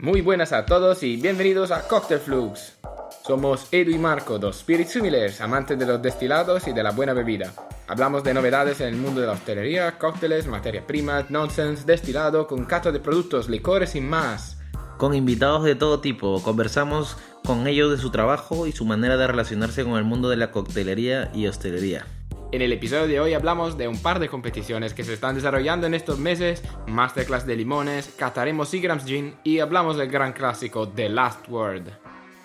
[0.00, 2.78] Muy buenas a todos y bienvenidos a Cocktail Flux.
[3.26, 7.14] Somos Edu y Marco, dos spirit similars, amantes de los destilados y de la buena
[7.14, 7.52] bebida.
[7.88, 12.64] Hablamos de novedades en el mundo de la hostelería, cócteles, materias primas, nonsense, destilado, con
[12.64, 14.60] cato de productos, licores y más.
[14.98, 19.26] Con invitados de todo tipo, conversamos con ellos de su trabajo y su manera de
[19.26, 22.06] relacionarse con el mundo de la coctelería y hostelería.
[22.50, 25.86] En el episodio de hoy hablamos de un par de competiciones que se están desarrollando
[25.86, 31.10] en estos meses, masterclass de limones, cataremos Seagrams Gin y hablamos del gran clásico The
[31.10, 31.90] Last Word.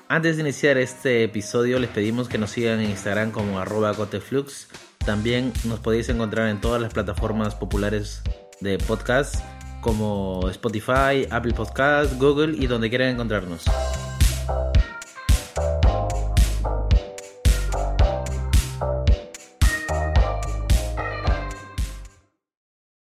[0.09, 4.67] Antes de iniciar este episodio les pedimos que nos sigan en Instagram como arroba coteflux.
[5.05, 8.23] También nos podéis encontrar en todas las plataformas populares
[8.59, 9.35] de podcast
[9.79, 13.63] como Spotify, Apple Podcast, Google y donde quieran encontrarnos.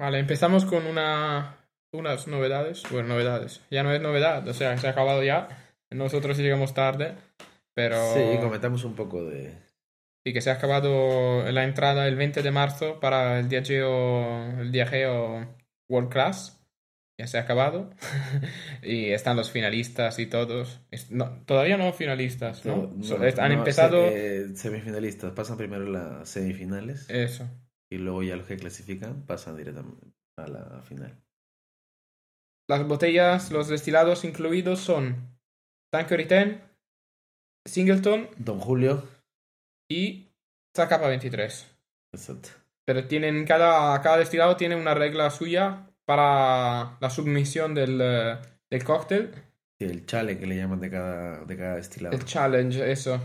[0.10, 1.56] Vale, empezamos con una,
[1.94, 2.82] unas novedades.
[2.90, 3.62] Bueno, novedades.
[3.70, 5.50] Ya no es novedad, o sea, se ha acabado ya.
[5.92, 7.14] Nosotros llegamos tarde,
[7.76, 7.96] pero...
[8.16, 9.54] Sí, comentamos un poco de...
[10.26, 14.72] Y que se ha acabado la entrada el 20 de marzo para el Diageo, el
[14.72, 15.56] Diageo
[15.88, 16.60] World Class.
[17.20, 17.92] Ya se ha acabado.
[18.82, 20.82] y están los finalistas y todos.
[21.12, 22.92] No, todavía no finalistas, ¿no?
[22.98, 24.08] No, no, han empezado...
[24.08, 25.34] eh, semifinalistas.
[25.34, 27.48] Pasan primero las semifinales Eso.
[27.92, 31.16] Y luego ya los que clasifican pasan directamente a la final.
[32.70, 35.40] Las botellas, los destilados incluidos son
[35.92, 36.58] Tanqueray 10,
[37.66, 39.04] Singleton Don Julio.
[39.90, 40.28] y
[40.76, 41.68] Zacapa 23.
[42.14, 42.50] Exacto.
[42.86, 48.38] Pero tienen cada, cada destilado tiene una regla suya para la submisión del, eh,
[48.70, 49.32] del cóctel.
[49.80, 52.16] Sí, el chale que le llaman de cada, de cada destilado.
[52.16, 53.20] El challenge, eso.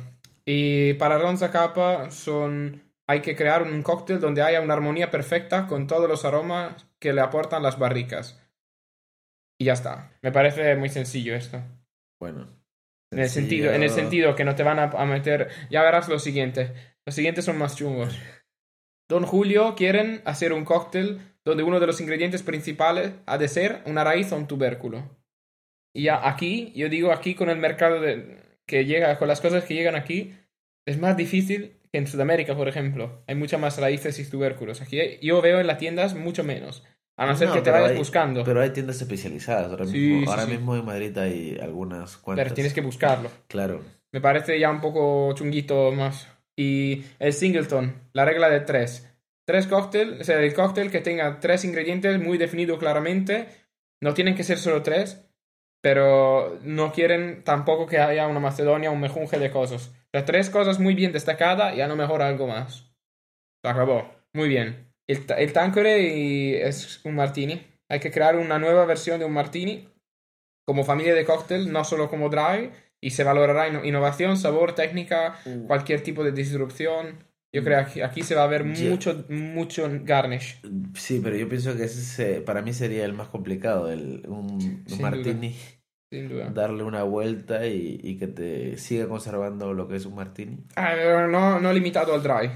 [0.46, 2.82] Y para Ron Zacapa son...
[3.06, 7.12] Hay que crear un cóctel donde haya una armonía perfecta con todos los aromas que
[7.12, 8.41] le aportan las barricas.
[9.58, 10.12] Y ya está.
[10.22, 11.62] Me parece muy sencillo esto.
[12.19, 12.48] Bueno.
[13.12, 15.48] En el, sentido, en el sentido que no te van a, a meter.
[15.70, 16.72] Ya verás lo siguiente.
[17.06, 18.19] Los siguientes son más chungos.
[19.08, 23.83] Don Julio quieren hacer un cóctel donde uno de los ingredientes principales ha de ser
[23.86, 25.17] una raíz o un tubérculo.
[25.95, 29.64] Y ya aquí, yo digo aquí con el mercado de, que llega, con las cosas
[29.64, 30.34] que llegan aquí,
[30.86, 33.22] es más difícil que en Sudamérica, por ejemplo.
[33.28, 34.82] Hay muchas más raíces y tubérculos.
[34.82, 36.82] Aquí yo veo en las tiendas mucho menos.
[37.16, 38.40] A no ser No, que te pero vayas hay- buscando.
[38.40, 39.70] Pero, Pero hay tiendas especializadas.
[39.70, 40.50] Ahora, Sí, mismo, sí, ahora sí.
[40.50, 42.52] mismo en Madrid hay algunas cuantas.
[42.52, 43.30] tienes que buscarlo.
[43.46, 43.80] Claro.
[44.10, 46.27] Me parece ya un poco chunguito más.
[46.56, 49.08] Y el singleton, la regla de tres.
[49.46, 53.46] Tres cócteles, o sea, el cóctel que tenga tres ingredientes muy definido claramente.
[54.00, 55.24] No tienen que ser solo tres,
[55.80, 59.92] pero no quieren tampoco que haya una macedonia, un mejunje de cosas.
[60.14, 62.92] Sea, tres cosas muy bien destacadas y a lo mejor algo más.
[63.64, 64.08] Se acabó.
[64.33, 64.92] Muy bien.
[65.08, 67.61] El, el Tanqueray es un martini.
[67.91, 69.89] Hay que crear una nueva versión de un martini
[70.67, 72.70] como familia de cóctel, no solo como dry,
[73.02, 75.35] y se valorará inno- innovación, sabor, técnica,
[75.67, 77.19] cualquier tipo de disrupción.
[77.52, 80.61] Yo creo que aquí se va a ver mucho, mucho garnish.
[80.95, 83.92] Sí, pero yo pienso que ese se- para mí sería el más complicado.
[83.92, 85.55] El, un, un martini,
[86.14, 86.51] Sin duda.
[86.51, 90.58] darle una vuelta y, y que te siga conservando lo que es un martini.
[90.77, 90.95] Ah,
[91.29, 92.51] no, no limitado al dry.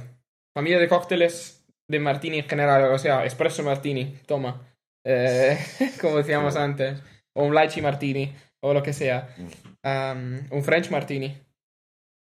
[0.56, 4.60] Familia de cócteles de martini en general, o sea, espresso martini, toma.
[5.06, 5.58] Eh,
[6.00, 6.60] como decíamos Sí.
[6.60, 7.02] antes.
[7.34, 9.34] O un lychee martini, o lo que sea.
[9.84, 11.36] Um, un French martini.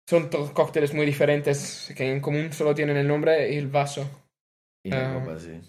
[0.08, 4.08] Son todos cócteles muy diferentes que en común solo tienen el nombre y el vaso.
[4.84, 5.60] Y la copa, sí.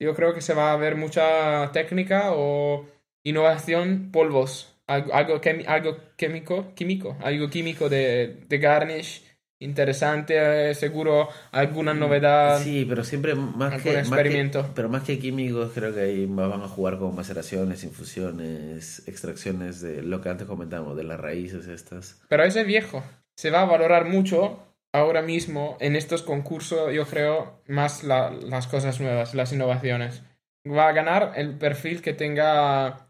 [0.00, 2.86] Yo creo que se va a ver mucha técnica o
[3.24, 9.22] innovación, polvos, algo, algo, quimi- algo químico, químico, algo químico de, de garnish,
[9.58, 14.70] interesante, eh, seguro alguna novedad, Sí, pero siempre más que, más que- experimento.
[14.74, 20.02] pero más que químicos, creo que ahí van a jugar con maceraciones, infusiones, extracciones de
[20.02, 22.20] lo que antes comentamos, de las raíces estas.
[22.28, 23.02] Pero ese es viejo.
[23.36, 28.66] Se va a valorar mucho ahora mismo en estos concursos, yo creo, más la- las
[28.66, 30.22] cosas nuevas, las innovaciones.
[30.66, 33.05] Va a ganar el perfil que tenga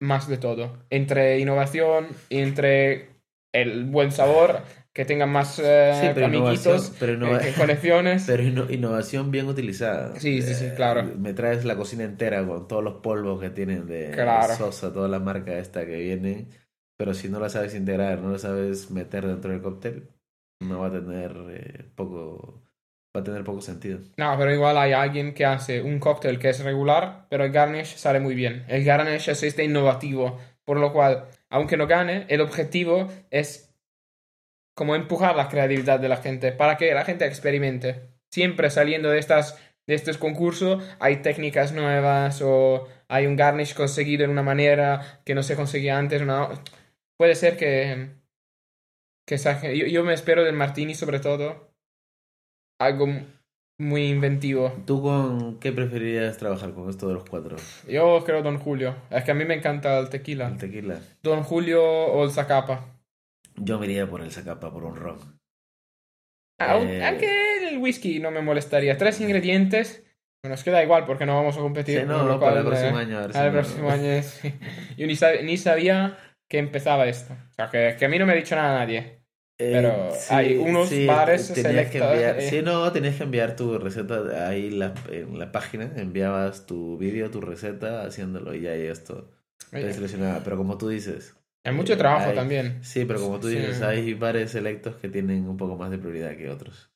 [0.00, 0.84] más de todo.
[0.90, 3.08] Entre innovación, entre
[3.52, 4.60] el buen sabor,
[4.92, 8.24] que tenga más eh, Sí, pero amiguitos, pero innova- que colecciones.
[8.26, 10.18] Pero inno- innovación bien utilizada.
[10.18, 11.04] Sí, sí, sí, Eh, claro.
[11.04, 14.54] Me traes la cocina entera con todos los polvos que tienen de Claro.
[14.54, 16.48] Sosa, toda la marca esta que viene.
[16.96, 20.08] Pero si no la sabes integrar, no la sabes meter dentro del cóctel,
[20.60, 22.64] no va a tener eh, poco.
[23.16, 24.00] Va a tener poco sentido.
[24.16, 27.96] No, pero igual hay alguien que hace un cóctel que es regular, pero el garnish
[27.96, 28.64] sale muy bien.
[28.68, 33.74] El garnish es este innovativo, por lo cual, aunque no gane, el objetivo es
[34.74, 38.10] como empujar la creatividad de la gente para que la gente experimente.
[38.30, 39.58] Siempre saliendo de estas
[39.88, 45.34] de estos concursos hay técnicas nuevas o hay un garnish conseguido en una manera que
[45.34, 46.20] no se conseguía antes.
[46.20, 46.62] Una...
[47.16, 48.10] Puede ser que,
[49.26, 51.67] que yo me espero del martini sobre todo
[52.80, 53.06] algo
[53.80, 54.72] muy inventivo.
[54.86, 57.56] ¿Tú con qué preferirías trabajar con esto de los cuatro?
[57.88, 58.96] Yo creo Don Julio.
[59.10, 60.48] Es que a mí me encanta el tequila.
[60.48, 61.00] El tequila.
[61.22, 62.86] Don Julio o el Zacapa.
[63.56, 65.18] Yo me iría por el Zacapa, por un ron.
[66.60, 67.04] Eh.
[67.04, 68.96] Aunque el whisky no me molestaría.
[68.96, 70.04] Tres ingredientes.
[70.42, 72.00] Bueno, es que da igual porque no vamos a competir.
[72.00, 73.18] Sí, no, no, para el cual, próximo eh, año.
[73.18, 74.54] A ver si el próximo año, sí.
[74.96, 76.16] Yo ni, sab- ni sabía
[76.48, 77.34] que empezaba esto.
[77.50, 79.17] O sea, que, que a mí no me ha dicho nada nadie.
[79.60, 82.48] Eh, Pero hay unos bares tenías que enviar, eh.
[82.48, 85.90] Sí, no, tenías que enviar tu receta ahí la- en la página.
[85.96, 89.30] Enviabas tu vídeo, tu receta, haciéndolo y ya y esto
[89.70, 90.42] seleccionaba.
[90.44, 91.34] Pero como tú dices,
[91.64, 92.78] Hay mucho eh, trabajo hay- también.
[92.84, 93.56] sí, pero como tú Sí.
[93.56, 96.90] dices, hay bares selectos que tienen un poco más de prioridad que otros.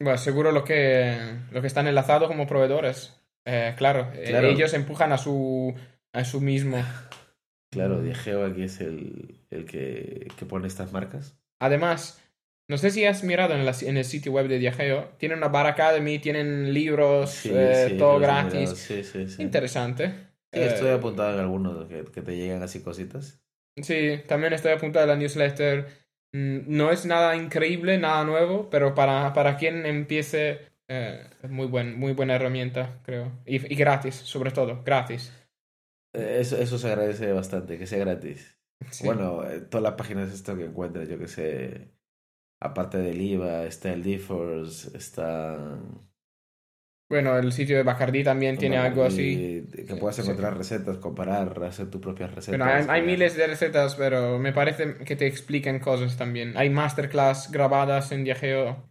[0.00, 1.16] Bueno, seguro los que,
[1.52, 3.14] los que están enlazados como proveedores.
[3.46, 4.48] Eh, claro, eh, Claro.
[4.48, 5.72] ellos empujan a su,
[6.12, 6.76] a su mismo.
[7.70, 8.04] Claro, Mm.
[8.04, 11.37] Diegeo aquí es el, el que, que pone estas marcas.
[11.58, 12.22] Además,
[12.68, 15.48] no sé si has mirado en, la- en el sitio web de Diageo, tienen una
[15.48, 18.76] Bar Academy, tienen libros, Sí, eh, sí, todo gratis.
[18.76, 19.28] Sí, sí, sí.
[19.38, 20.14] Interesante.
[20.52, 23.42] Sí, Eh, estoy apuntado en algunos que, que te llegan así cositas.
[23.76, 25.86] sí, también estoy apuntado a la newsletter.
[26.32, 31.66] Mm, No es nada increíble, nada nuevo, pero para, para quien empiece, eh, es muy,
[31.66, 33.32] buen, muy buena herramienta, creo.
[33.46, 35.32] Y, y gratis, sobre todo, gratis.
[36.12, 38.57] Eh, Eso, eso se agradece bastante, que sea gratis.
[38.90, 39.04] Sí.
[39.04, 41.92] Bueno, eh, todas las páginas esto que encuentres, yo que sé,
[42.60, 45.80] aparte del IVA, está el DeForce, está...
[47.10, 49.66] Bueno, el sitio de Bacardi también tiene algo así.
[49.86, 50.22] Que puedas Sí.
[50.22, 52.58] encontrar recetas, comparar, hacer tus propias recetas.
[52.60, 56.54] Bueno, hay, miles de recetas, pero me parece que te explican cosas también.
[56.56, 58.90] Hay masterclass grabadas en Diageo.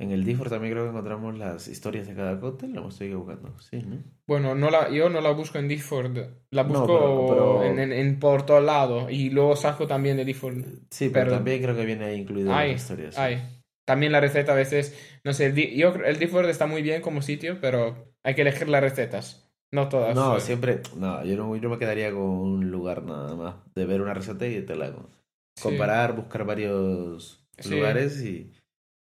[0.00, 3.58] En el DeForce también creo que encontramos las historias de cada cóctel, lo estoy equivocando.
[3.58, 3.96] Sí, ¿no?
[4.28, 6.16] Bueno, no la, yo no la busco en Difford,
[6.52, 10.16] la No, busco pero- pero- En, en, en por todo lado y luego saco también
[10.16, 10.58] de Difford.
[10.90, 13.18] Sí, pero, Pero- también creo que viene ahí incluido Hay, las historias.
[13.18, 13.42] hay.
[13.84, 17.20] También la receta a veces, no sé, el, yo, el Difford está muy bien como
[17.22, 20.14] sitio, pero hay que elegir las recetas, no todas.
[20.14, 20.80] No, siempre.
[20.96, 23.54] No, yo no, yo me quedaría con un lugar nada más.
[23.74, 25.08] De ver una receta y te la hago.
[25.56, 25.62] Sí.
[25.64, 27.70] Comparar, buscar varios Sí.
[27.70, 28.52] lugares y,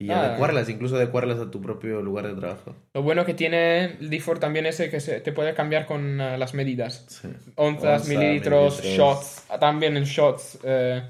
[0.05, 0.21] y Ah.
[0.25, 2.75] adecuarlas, incluso adecuarlas a tu propio lugar de trabajo.
[2.93, 6.37] Lo bueno que tiene el Difford también es que se, te puede cambiar con eh,
[6.37, 7.05] las medidas.
[7.07, 7.27] Sí.
[7.55, 8.83] onzas, Onza, mililitros, mililitros.
[8.85, 10.59] shots, ah, también en shots.
[10.63, 11.01] eh,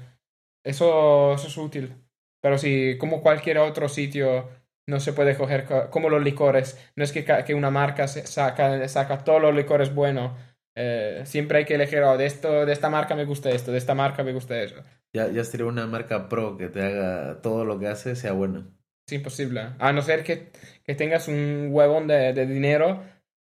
[0.64, 1.94] eso, eso es útil.
[2.40, 4.48] Pero si, como cualquier otro sitio,
[4.88, 6.76] no se puede coger co- como los licores.
[6.96, 10.32] No es que, que una marca se saca, saca todos los licores buenos.
[10.74, 13.78] Eh, siempre hay que elegir, oh, de, esto, de esta marca me gusta esto, de
[13.78, 14.76] esta marca me gusta eso.
[15.14, 18.66] Ya, ya sería una marca pro que te haga todo lo que hace sea bueno.
[19.12, 19.60] Es imposible.
[19.78, 20.50] A no ser que,
[20.84, 23.02] que tengas un huevón de, de dinero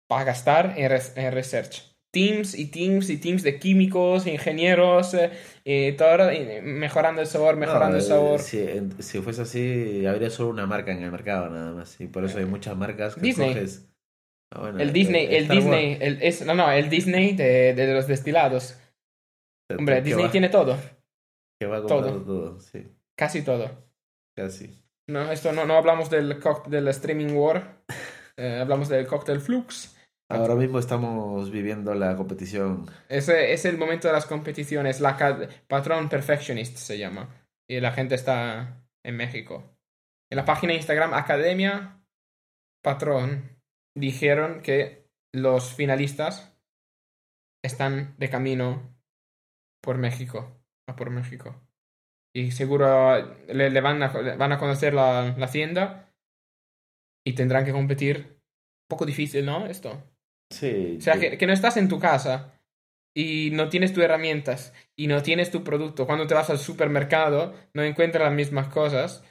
[0.06, 1.90] para gastar en, res- en research.
[2.12, 5.30] Teams y teams y teams de químicos, ingenieros, eh,
[5.64, 8.38] y todo eh, mejorando el sabor, mejorando No, el eh, sabor.
[8.40, 8.66] Si,
[9.00, 11.98] si fuese así, habría solo una marca en el mercado nada más.
[12.00, 13.48] Y por eso hay muchas marcas que Disney.
[13.50, 13.88] escoges.
[14.52, 17.34] Ah, bueno, El eh, Disney, el Star Wars, Disney, el, es, no, no, el Disney
[17.34, 18.78] de, de los destilados.
[19.76, 20.78] Hombre, Disney va- tiene todo,
[21.58, 21.88] Que va todo.
[21.88, 22.86] comprando todo, sí,
[23.16, 23.70] casi todo.
[24.36, 24.83] casi.
[25.08, 27.82] No, esto no, no hablamos del, del streaming war,
[28.36, 29.94] eh, hablamos del cocktail flux.
[30.30, 32.86] Ahora mismo estamos viviendo la competición.
[33.08, 35.00] Ese es el momento de las competiciones.
[35.00, 35.16] La
[35.68, 37.28] Patrón Perfectionist se llama.
[37.68, 39.76] Y la gente está en México.
[40.32, 42.02] En la página de Instagram Academia
[42.82, 43.60] Patrón
[43.94, 46.56] dijeron que los finalistas
[47.62, 48.96] están de camino
[49.82, 50.60] por México.
[50.86, 51.63] A por México.
[52.34, 56.12] Y seguro le, le van, a, le van a conocer la, la hacienda
[57.24, 58.38] y tendrán que competir.
[58.84, 59.66] Un poco difícil, ¿no?
[59.66, 60.02] Esto.
[60.50, 60.96] Sí.
[60.98, 62.60] O sea, que, que no estás en tu casa
[63.16, 66.06] y no tienes tus herramientas y no tienes tu producto.
[66.06, 69.24] Cuando te vas al supermercado, no encuentras las mismas cosas.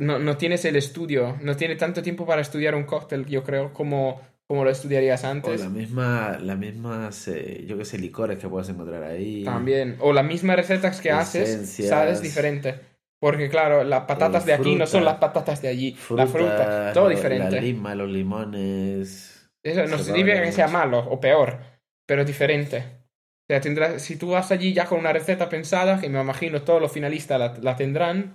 [0.00, 3.72] No, no tienes el estudio, no tienes tanto tiempo para estudiar un cóctel, yo creo,
[3.72, 5.60] como, como lo estudiarías O antes.
[5.60, 9.44] la misma, las mismas, eh, yo que sé, licores que puedes encontrar ahí.
[9.44, 9.96] También.
[10.00, 11.88] O las mismas recetas que haces, Esencias.
[11.88, 12.80] sabes diferente.
[13.20, 15.92] Porque, claro, las patatas de aquí no son las patatas de allí.
[15.92, 17.56] Fruta, la fruta, todo diferente.
[17.56, 19.50] La lima, los limones.
[19.62, 21.58] Eso no significa que sea malo o peor,
[22.06, 22.78] pero diferente.
[22.78, 26.62] O sea, tendrás, si tú vas allí ya con una receta pensada, que me imagino
[26.62, 28.34] todos los finalistas la, la tendrán,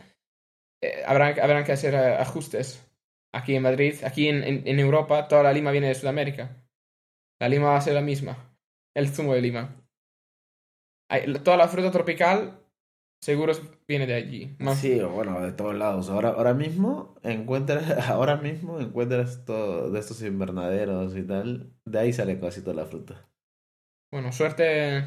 [0.81, 2.83] eh, habrán, habrán que hacer eh, ajustes.
[3.35, 6.63] Aquí en Madrid, aquí en, en, en Europa, toda la lima viene de Sudamérica.
[7.41, 8.55] La lima va a ser la misma.
[8.95, 9.75] El zumo de lima.
[11.09, 12.59] Hay- toda la fruta tropical,
[13.21, 13.53] seguro
[13.87, 14.55] viene de allí.
[14.59, 16.09] Más- Sí, bueno, de todos lados.
[16.09, 21.73] Ahora, ahora mismo encuentras, ahora mismo encuentras todo de estos invernaderos y tal.
[21.85, 23.27] De ahí sale casi toda la fruta.
[24.11, 25.03] Bueno, suerte.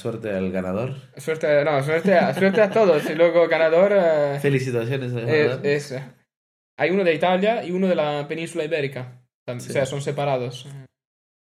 [0.00, 0.94] Suerte al ganador.
[1.16, 3.08] Suerte, no, suerte, a, suerte a todos.
[3.10, 3.92] Y luego ganador.
[3.94, 5.66] eh, Felicitaciones al es, ganador.
[5.66, 5.94] es-
[6.78, 9.20] hay uno de Italia y uno de la península ibérica.
[9.46, 9.70] Tam- Sí.
[9.70, 10.66] O sea, son separados.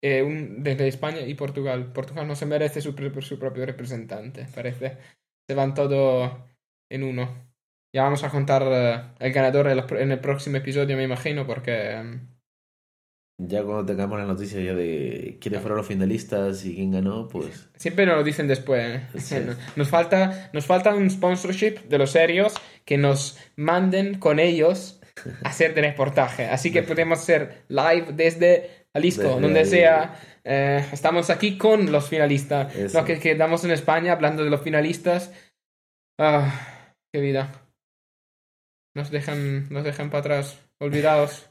[0.02, 1.92] Eh, un, desde España y Portugal.
[1.92, 4.96] Portugal no se merece su, su propio representante, parece.
[5.48, 6.32] Se van todos
[6.90, 7.46] en uno.
[7.94, 11.72] Ya vamos a contar eh, el ganador en, en el próximo episodio, me imagino, porque.
[11.72, 12.20] eh,
[13.40, 17.70] Ya cuando tengamos la noticia ya de quiénes fueron los finalistas y quién ganó, pues
[17.76, 19.00] Siempre nos lo dicen después.
[19.14, 19.18] ¿eh?
[19.18, 19.36] Sí.
[19.76, 22.54] Nos, falta, nos falta un sponsorship de los serios
[22.84, 25.00] que nos manden con ellos
[25.44, 26.46] hacer de reportaje.
[26.46, 29.66] Así que podemos hacer live desde Jalisco, Desde donde ahí.
[29.66, 30.20] sea.
[30.44, 32.74] Eh, estamos aquí con los finalistas.
[32.74, 32.98] Eso.
[33.00, 35.32] No que quedamos en España hablando de los finalistas.
[36.18, 37.52] Ah, qué vida.
[38.94, 41.50] Nos dejan, nos dejan para atrás, olvidados.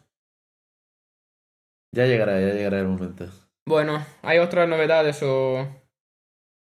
[1.96, 3.30] ya llegará, ya llegará el momento.
[3.68, 5.68] Bueno, ¿hay otras novedades o...?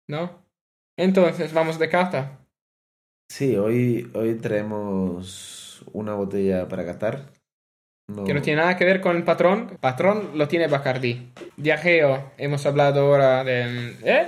[0.09, 0.43] ¿No?
[0.97, 2.39] Entonces, vamos de cata.
[3.31, 5.56] Sí, hoy, hoy traemos
[5.93, 7.33] una botella para catar.
[8.09, 9.77] No, Que no tiene nada que ver con el patrón.
[9.81, 11.29] Patrón lo tiene Bacardi.
[11.57, 13.95] Viajeo, hemos hablado ahora de...
[14.03, 14.27] ¿Eh?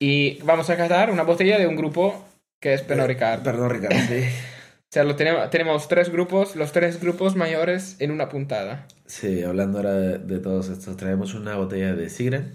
[0.00, 2.24] Y vamos a catar una botella de un grupo
[2.60, 3.42] que es Pernod Ricard.
[3.42, 4.24] Perdón, Ricardo, sí.
[4.82, 8.86] O sea, lo tenemos, tenemos tres grupos, los tres grupos mayores en una puntada.
[9.06, 12.52] Sí, hablando ahora de, de todos estos, traemos una botella de Sigran.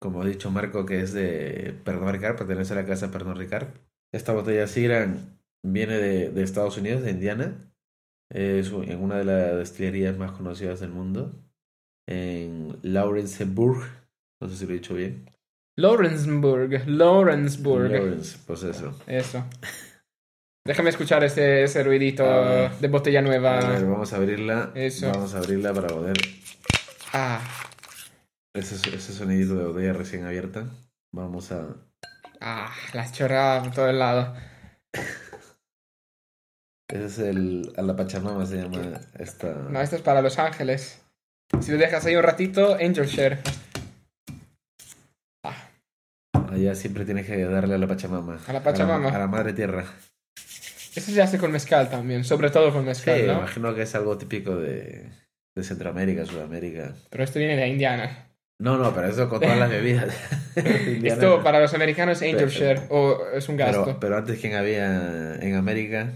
[0.00, 3.68] Como ha dicho Marco, que es de Pernod Ricard, pertenece a la casa Pernod Ricard.
[4.12, 7.72] Esta botella Sigran viene de, de Estados Unidos, de Indiana.
[8.30, 11.32] Es en una de las destilerías más conocidas del mundo.
[12.08, 13.82] En Lawrenceburg.
[14.40, 15.30] No sé si lo he dicho bien.
[15.78, 17.90] Lawrenceburg, Lawrenceburg.
[17.90, 18.98] Lawrence, pues eso.
[19.06, 19.44] Eso.
[20.66, 23.60] Déjame escuchar ese, ese ruidito de botella A ver, nueva.
[23.82, 24.70] vamos a abrirla.
[24.74, 25.10] Eso.
[25.10, 26.16] Vamos a abrirla para poder.
[27.12, 27.40] Ah,
[28.54, 30.66] Ese, ese sonidito de botella recién abierta.
[31.12, 31.76] Vamos a.
[32.40, 34.34] ah, las chorradas por todo el lado.
[36.88, 37.72] Ese es el.
[37.76, 39.54] A la Pachamama se llama esta.
[39.70, 41.00] No, esto es para Los Ángeles.
[41.60, 43.38] Si lo dejas ahí un ratito, Angel Share.
[46.50, 48.38] Allá siempre tienes que darle a la Pachamama.
[48.46, 49.08] A la Pachamama.
[49.08, 49.84] A la, a la madre tierra.
[50.94, 53.32] Eso se hace con mezcal también, sobre todo con Sí, mezcal, ¿no?
[53.38, 55.08] imagino que es algo típico de,
[55.56, 56.92] de Centroamérica, Sudamérica.
[57.08, 58.28] Pero esto viene de Indiana.
[58.58, 60.14] No, no, pero eso con todas las bebidas.
[60.56, 63.84] Esto para los americanos es Angel Pero- Share o es un gasto.
[63.86, 66.12] pero, pero antes, ¿quién había en América?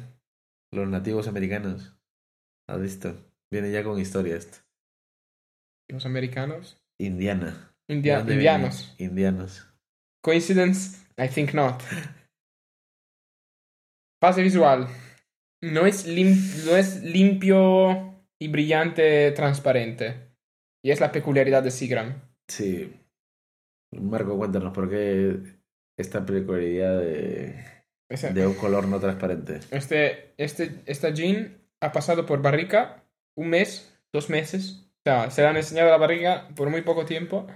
[0.72, 1.96] Los nativos americanos.
[2.68, 3.14] ¿Has visto?
[3.52, 4.58] Viene ya con historia esto.
[5.88, 6.82] Los americanos.
[7.00, 7.72] Indiana.
[7.88, 8.94] India- ¿De dónde indianos.
[8.98, 9.68] Indianos.
[10.24, 11.06] Coincidence?
[11.16, 11.80] I think not.
[14.20, 14.88] Fase visual.
[15.62, 20.32] No es, lim- no es limpio y brillante transparente.
[20.84, 22.20] Y es la peculiaridad de Seagram.
[22.48, 22.92] Sí.
[23.92, 25.60] Marco, cuéntanos por qué
[25.98, 27.75] esta peculiaridad de,
[28.08, 29.60] Ese- de un color no transparente.
[29.70, 34.82] Este, este, esta jean ha pasado por barrica un mes, dos meses.
[35.00, 37.46] O sea, se le han enseñado la barriga por muy poco tiempo.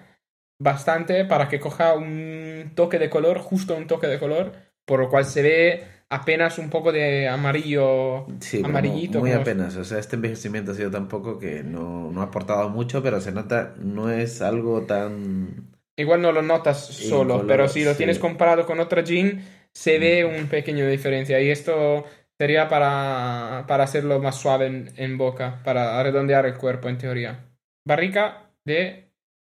[0.59, 4.53] Bastante para que coja un toque de color, justo un toque de color,
[4.85, 8.27] por lo cual se ve apenas un poco de amarillo.
[8.41, 9.77] Sí, Amarillito, Muy apenas.
[9.77, 13.21] O sea, este envejecimiento ha sido tan poco que no, no ha aportado mucho, pero
[13.23, 15.71] se nota, no es algo tan.
[15.97, 17.99] Igual no lo notas solo, color, pero si lo sí.
[17.99, 19.43] tienes comparado con otra jean,
[19.75, 21.41] se ve un pequeño diferencia.
[21.41, 22.05] Y esto
[22.39, 27.45] sería para, para hacerlo más suave en, en boca, para redondear el cuerpo en teoría.
[27.87, 29.13] Barrica de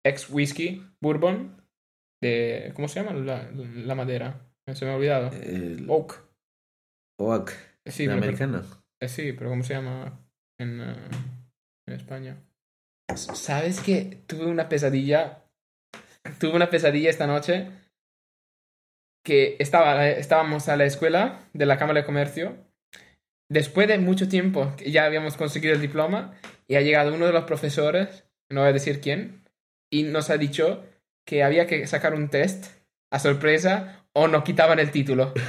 [0.05, 1.63] ex whisky bourbon
[2.23, 4.49] de ¿cómo se llama la, la madera?
[4.75, 5.31] Se me ha olvidado.
[5.31, 6.23] El Oak.
[7.19, 7.55] oak
[7.87, 8.63] Sí, el pero, americano.
[9.01, 10.25] eh, sí, pero ¿cómo se llama
[10.59, 10.97] en, eh,
[11.87, 12.43] en España?
[13.15, 15.45] ¿Sabes que tuve una pesadilla?
[16.39, 17.71] Tuve una pesadilla esta noche
[19.23, 22.57] que estaba, estábamos a la escuela de la Cámara de Comercio.
[23.49, 26.35] Después de mucho tiempo ya habíamos conseguido el diploma
[26.67, 29.45] y ha llegado uno de los profesores, no voy a decir quién,
[29.91, 30.85] y nos ha dicho
[31.27, 32.67] que había que sacar un test
[33.11, 35.33] a sorpresa o nos quitaban el título.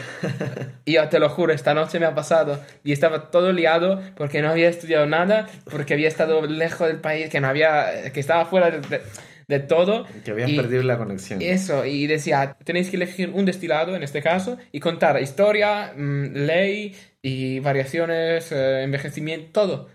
[0.85, 4.41] Y yo te lo juro, esta noche me ha pasado y estaba todo liado porque
[4.41, 8.43] no había estudiado nada, porque había estado lejos del país, que no había, que estaba
[8.43, 9.01] fuera de,
[9.47, 10.05] de- todo.
[10.25, 11.41] Que habían Y- perdido la conexión.
[11.41, 16.33] Eso, y decía, tenéis que elegir un destilado en este caso y contar historia, mm,
[16.45, 19.89] ley y variaciones, eh, envejecimiento, todo.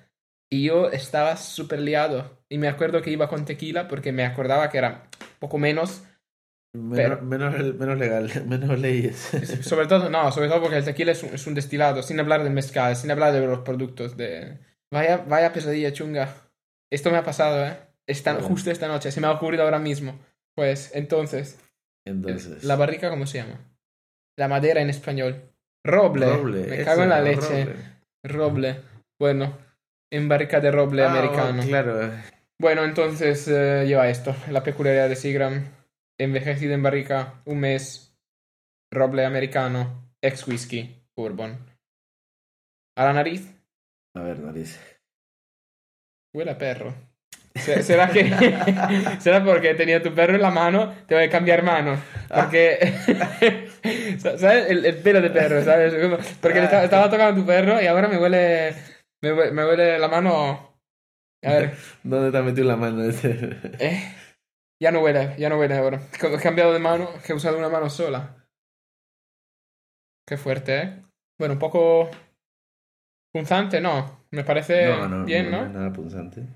[0.51, 2.39] Y yo estaba súper liado.
[2.49, 5.05] Y me acuerdo que iba con tequila porque me acordaba que era
[5.39, 6.05] poco menos.
[6.75, 9.17] Menos, pero- menos, menos legal, menos leyes.
[9.63, 12.45] Sobre todo, no, sobre todo porque el tequila es un, es un destilado, sin hablar
[12.45, 14.59] del mezcal, sin hablar de los productos de...
[14.93, 16.35] Vaya, vaya pesadilla chunga.
[16.91, 17.77] Esto me ha pasado, ¿eh?
[18.09, 18.49] Esta, Bueno.
[18.49, 20.19] Justo esta noche, se me ha ocurrido ahora mismo.
[20.57, 21.61] Pues, entonces,
[22.07, 22.65] Entonces.
[22.65, 23.61] ¿La barrica cómo se llama?
[24.39, 25.53] La madera en español.
[25.85, 26.27] Roble.
[26.35, 26.67] roble.
[26.67, 27.65] Me cago en la leche.
[27.65, 27.77] roble.
[28.25, 28.81] Roble.
[29.21, 29.59] Bueno,
[30.11, 31.63] en barrica de roble Ah, americano.
[31.63, 32.11] claro.
[32.61, 34.35] Bueno, entonces eh, lleva esto.
[34.51, 35.65] La peculiaridad de Seagram.
[36.19, 38.17] Envejecido en barrica, un mes.
[38.91, 41.59] Roble americano, ex whisky, bourbon.
[42.97, 43.55] A la nariz,
[44.17, 44.81] A ver, nariz.
[46.35, 46.95] huele a perro.
[47.55, 48.25] Se- ¿Será que
[49.21, 50.95] será porque tenía tu perro en la mano?
[51.07, 51.99] Te voy a cambiar mano.
[52.33, 52.79] Porque
[54.19, 54.71] ¿sabes?
[54.71, 55.95] El, el pelo de perro, ¿sabes?
[56.41, 58.75] Porque estaba, estaba tocando a tu perro y ahora me huele
[59.23, 60.79] me, hue- me huele la mano.
[61.45, 63.03] A ver, ¿Dónde te has metido la mano?
[63.05, 63.31] ese?
[63.79, 64.03] eh,
[64.81, 66.01] ya no huele, ya no huele ahora.
[66.23, 68.35] He cambiado de mano, que he usado una mano sola.
[70.27, 71.03] Qué fuerte, ¿eh?
[71.39, 72.11] Bueno, un poco
[73.33, 74.27] punzante, no.
[74.31, 75.69] Me parece no, no, bien, no, ¿no?
[75.69, 76.47] nada punzante.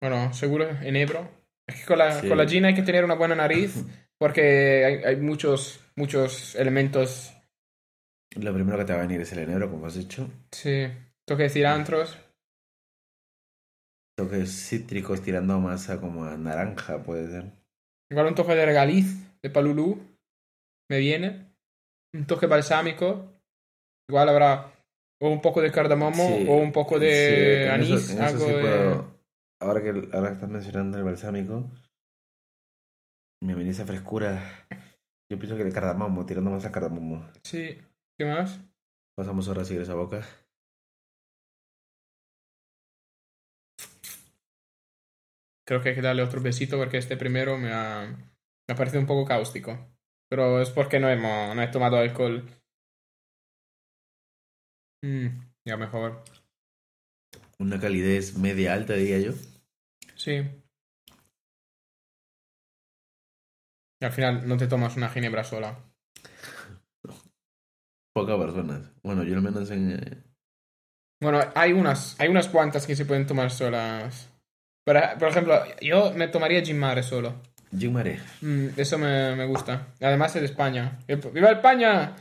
[0.00, 1.28] Bueno, seguro enebro.
[1.66, 2.28] Es que con la, Sí.
[2.28, 3.74] con la gin hay que tener una buena nariz
[4.18, 7.32] porque hay, hay muchos, muchos elementos.
[8.36, 10.28] Lo primero que te va a venir es el enebro, como has dicho.
[10.52, 10.88] Sí,
[11.26, 12.18] toque de cilantros.
[14.16, 17.52] Toques cítricos tirando más a como a naranja, puede ser.
[18.10, 20.00] Igual un toque de regaliz, de palulú.
[20.90, 21.52] Me viene.
[22.14, 23.32] Un toque balsámico.
[24.08, 24.72] Igual habrá
[25.20, 27.90] o un poco de cardamomo Sí, o un poco sí, de en anís.
[27.90, 28.60] eso- en eso algo sí de...
[28.60, 29.13] puedo-
[29.60, 31.70] Ahora que ahora que estás mencionando el balsámico,
[33.42, 34.66] me viene esa frescura.
[35.30, 37.26] Yo pienso que el cardamomo, tirando más a cardamomo.
[37.44, 37.78] Sí.
[38.18, 38.60] ¿Qué más?
[39.16, 40.24] Pasamos ahora a seguir esa boca.
[45.66, 49.00] Creo que hay que darle otro besito porque este primero me ha, me ha parecido
[49.00, 49.78] un poco cáustico.
[50.28, 52.44] Pero es porque no, hemos, no he tomado alcohol.
[55.02, 55.28] Mm,
[55.66, 56.22] ya mejor.
[57.58, 59.32] Una calidez media alta, diría yo.
[60.16, 60.42] Sí.
[64.00, 65.78] Y al final no te tomas una ginebra sola.
[68.12, 68.92] Pocas personas.
[69.02, 69.92] Bueno, yo al menos en.
[69.92, 70.22] eh,
[71.20, 74.30] Bueno, hay unas, hay unas cuantas que se pueden tomar solas.
[74.84, 77.40] Por, por ejemplo, yo me tomaría gin mare solo.
[77.76, 78.20] Gin Mare.
[78.40, 79.88] Mm, eso me, me gusta.
[80.00, 80.98] Además es de España.
[81.08, 82.14] ¡Viva España!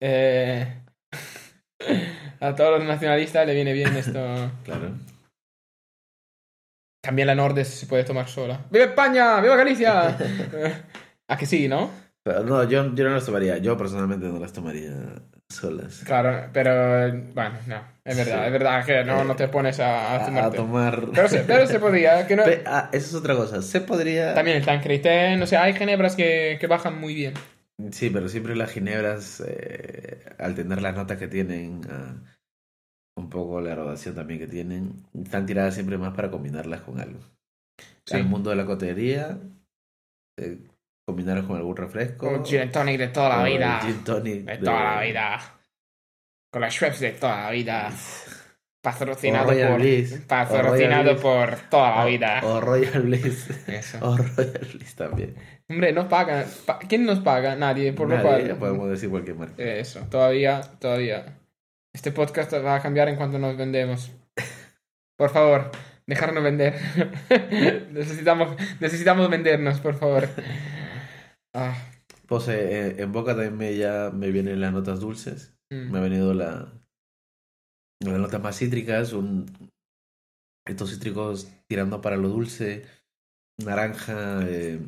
[0.00, 0.82] Eh,
[2.42, 4.18] a todos los nacionalistas le viene bien esto.
[4.64, 4.90] Claro.
[7.04, 8.60] También la Nordes se puede tomar sola.
[8.70, 9.40] ¡Viva España!
[9.40, 10.16] ¡Viva Galicia!
[11.28, 11.90] ¿A que sí, no?
[12.24, 13.58] Pero no, yo, yo no las tomaría.
[13.58, 14.92] Yo personalmente no las tomaría
[15.48, 16.02] solas.
[16.06, 17.82] Claro, pero bueno, no.
[18.04, 18.46] Es verdad, Sí.
[18.46, 21.08] es verdad que no, no te pones a, a A, tomar.
[21.12, 22.44] Pero se, pero se podía, que no...
[22.44, 23.60] Pe- ah, eso es otra cosa.
[23.62, 24.34] Se podría.
[24.34, 27.34] También el Tancredén, o sea, hay ginebras que, que bajan muy bien.
[27.90, 32.14] Sí, pero siempre las ginebras, eh, al tener las notas que tienen, ah,
[33.16, 37.20] un poco la graduación también que tienen, están tiradas siempre más para combinarlas con algo.
[38.06, 38.16] Sí.
[38.16, 39.38] Al mundo de la cotería,
[40.38, 40.58] eh,
[41.06, 42.28] combinarlas con algún refresco.
[42.28, 43.80] Un gin tonic de toda la vida.
[43.82, 45.40] gin tonic De de- toda la vida.
[46.52, 47.90] Con las Schweppes de toda la vida.
[48.82, 49.78] Patrocinado por.
[49.80, 50.24] Bliss.
[50.26, 52.40] Patrocinado por toda la vida.
[52.42, 53.48] O Royal Bliss.
[53.68, 53.98] Eso.
[54.02, 55.36] O Royal Bliss también.
[55.72, 56.46] Hombre, nos pagan.
[56.66, 57.56] Pa- ¿Quién nos paga?
[57.56, 58.56] Nadie, por lo cual.
[58.58, 59.62] Podemos decir cualquier marca.
[59.62, 61.38] Eso, todavía, todavía.
[61.94, 64.10] Este podcast va a cambiar en cuanto nos vendemos.
[65.18, 65.70] Por favor,
[66.06, 66.74] dejarnos vender.
[67.92, 70.28] necesitamos, necesitamos vendernos, por favor.
[71.54, 71.76] Ah,
[72.26, 75.54] Pues eh, en boca también me, ya me vienen las notas dulces.
[75.70, 75.90] mm.
[75.92, 76.72] Me ha venido la,
[78.00, 79.46] las notas más cítricas, un,
[80.66, 82.86] estos cítricos tirando para lo dulce,
[83.62, 84.80] naranja, eh,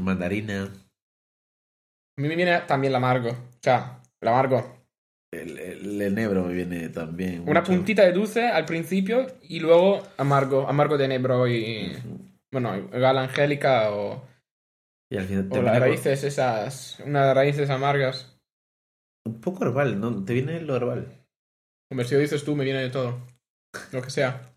[0.00, 3.30] mandarina, A mí me viene también el amargo.
[3.30, 4.78] O sea, el amargo.
[5.32, 7.42] el, el enebro me viene también.
[7.48, 7.72] Una mucho.
[7.72, 11.92] puntita de dulce al principio y luego amargo, amargo de enebro y.
[12.52, 14.22] Bueno, igual angélica o,
[15.10, 17.00] Y al final o las raíces esas.
[17.00, 18.38] Unas raíces amargas.
[19.24, 20.24] Un poco herbal, ¿no?
[20.24, 21.06] Te viene lo herbal.
[21.90, 23.20] Hombre, si lo dices tú, me viene de todo.
[23.92, 24.52] Lo que sea.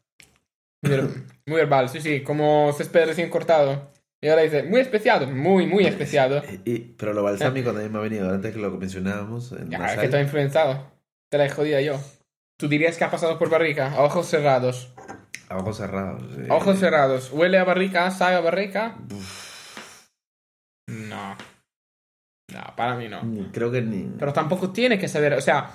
[1.48, 2.22] Muy herbal, sí, sí.
[2.22, 3.92] Como césped recién cortado.
[4.26, 5.28] Y ahora dice, muy especiado.
[5.28, 6.42] Muy, muy especiado.
[6.66, 9.52] Y, pero lo balsámico también me ha venido, antes que lo mencionábamos.
[9.52, 10.92] En Ya, es que ha influenciado.
[11.30, 12.00] Te la he jodida yo.
[12.60, 13.92] ¿Tú dirías que ha pasado por barrica?
[13.92, 14.92] A ojos cerrados.
[15.48, 16.24] A ojos cerrados.
[16.40, 16.48] eh.
[16.50, 17.32] A ojos cerrados.
[17.32, 18.10] ¿Huele a barrica?
[18.10, 18.98] ¿Sabe a barrica?
[20.88, 21.38] No.
[22.52, 23.22] No, para mí no.
[23.52, 24.12] Creo que ni.
[24.18, 25.34] Pero tampoco tiene que saber.
[25.34, 25.70] O sea,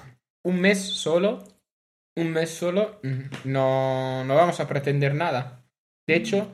[0.45, 1.45] un mes solo.
[2.17, 2.99] Un mes solo.
[3.05, 5.63] mm, No, no vamos a pretender nada.
[6.09, 6.51] De hecho,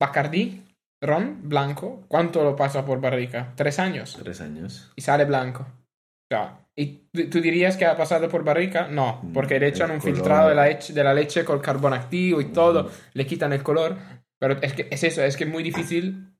[0.00, 0.63] Bacardí,
[1.04, 3.52] ron blanco, ¿cuánto lo pasa por barrica?
[3.56, 4.18] Tres años.
[4.22, 4.92] Tres años.
[4.96, 5.62] Y sale blanco.
[5.62, 8.88] O sea, ¿y tú, dirías que ha pasado por barrica?
[8.88, 10.14] No, porque le echan El un color.
[10.14, 13.62] filtrado de la, leche, de la leche con carbón activo y todo, le quitan el
[13.62, 13.96] color.
[14.38, 16.34] Pero es que es eso, es que es muy difícil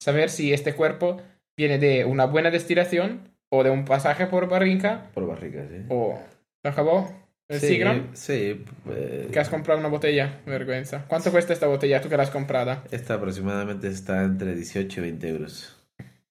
[0.00, 1.20] saber si este cuerpo
[1.56, 5.86] viene de una buena destilación o de un pasaje por barrica Por barrica, sí.
[5.88, 6.18] o...
[6.62, 7.08] ¿Se acabó?
[7.48, 8.10] ¿El sí, Seagram?
[8.14, 8.64] Sí.
[8.90, 11.04] eh, Que has comprado una botella, vergüenza.
[11.06, 12.00] ¿Cuánto cuesta esta botella?
[12.00, 12.82] Tú que la has comprada.
[12.90, 15.76] esta aproximadamente está entre 18 y 20 euros.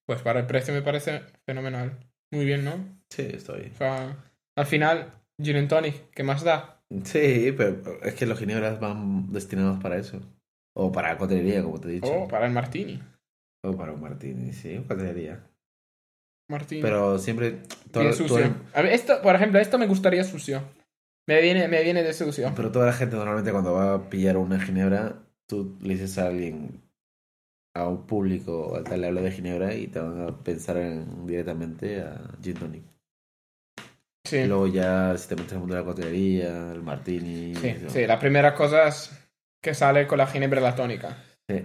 [0.06, 1.98] Pues para el precio me parece fenomenal.
[2.32, 2.74] Muy bien, ¿no?
[3.10, 3.72] Sí, estoy.
[3.74, 4.18] O sea,
[4.58, 6.82] al final, Gin and Tonic, ¿qué más da?
[7.06, 10.20] Sí, pero es que los ginebras van destinados para eso.
[10.76, 12.12] O para cotelería, como te he dicho.
[12.12, 13.02] Oh, para el martini.
[13.64, 15.40] O para un martini, sí, cotelería.
[16.50, 16.82] Martini.
[16.82, 17.52] Pero siempre...
[17.92, 18.56] todo- Bien todo- sucio.
[18.74, 20.62] A ver, esto, por ejemplo, esto me gustaría sucio.
[21.28, 22.52] Me viene, me viene de sucio.
[22.56, 26.28] pero toda la gente normalmente cuando va a pillar una ginebra, tú le dices a
[26.28, 26.82] alguien,
[27.76, 31.26] a un público, al tal le habla de ginebra y te van a pensar en-
[31.26, 32.84] directamente a gin tonic.
[34.28, 34.38] Sí.
[34.38, 37.56] Y luego ya si te metes en el mundo de la cotelería, el martini...
[37.56, 37.90] Sí, eso.
[37.90, 39.12] sí, la primera cosa es
[39.62, 41.18] que sale con la ginebra la tónica.
[41.50, 41.64] Sí.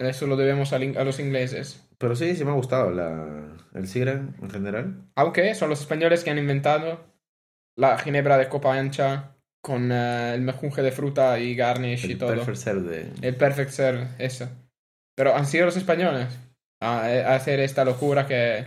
[0.00, 1.88] Eso lo debemos in- a los ingleses.
[1.98, 5.04] Pero sí, sí me ha gustado la, el Seagram en general.
[5.14, 7.00] Aunque son los españoles que han inventado
[7.76, 12.18] la ginebra de copa ancha con eh, el mejunje de fruta y garnish y El
[12.18, 12.30] todo.
[12.30, 13.28] Perfect Serve de...
[13.28, 14.48] El perfect serve, eso.
[15.14, 16.28] Pero han sido los españoles
[16.80, 18.66] a, a hacer esta locura que,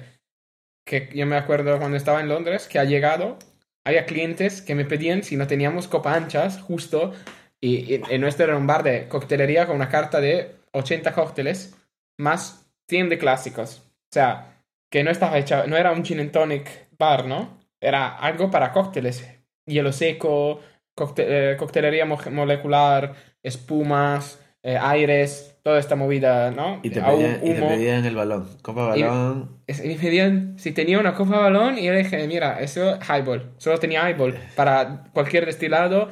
[0.85, 3.37] que yo me acuerdo cuando estaba en Londres, que ha llegado,
[3.83, 7.13] había clientes que me pedían si no teníamos copa anchas, justo,
[7.59, 11.75] y, y, y nuestro era un bar de coctelería con una carta de 80 cócteles,
[12.17, 13.79] más 100 de clásicos.
[13.79, 17.64] O sea, que no estaba hecha, no era un gin and tonic bar, ¿no?
[17.81, 19.27] Era algo para cócteles.
[19.67, 20.59] Hielo seco,
[20.95, 26.79] cocte- eh, coctelería mo- molecular, espumas, eh, aires, toda esta movida, ¿no?
[26.83, 27.67] Y te, pedían, y te humo.
[27.69, 28.47] pedían el balón.
[28.61, 29.61] Copa balón.
[29.67, 33.51] Y me pedían si tenía una copa balón y yo le dije, mira, eso highball.
[33.57, 36.09] Solo tenía highball para cualquier destilado.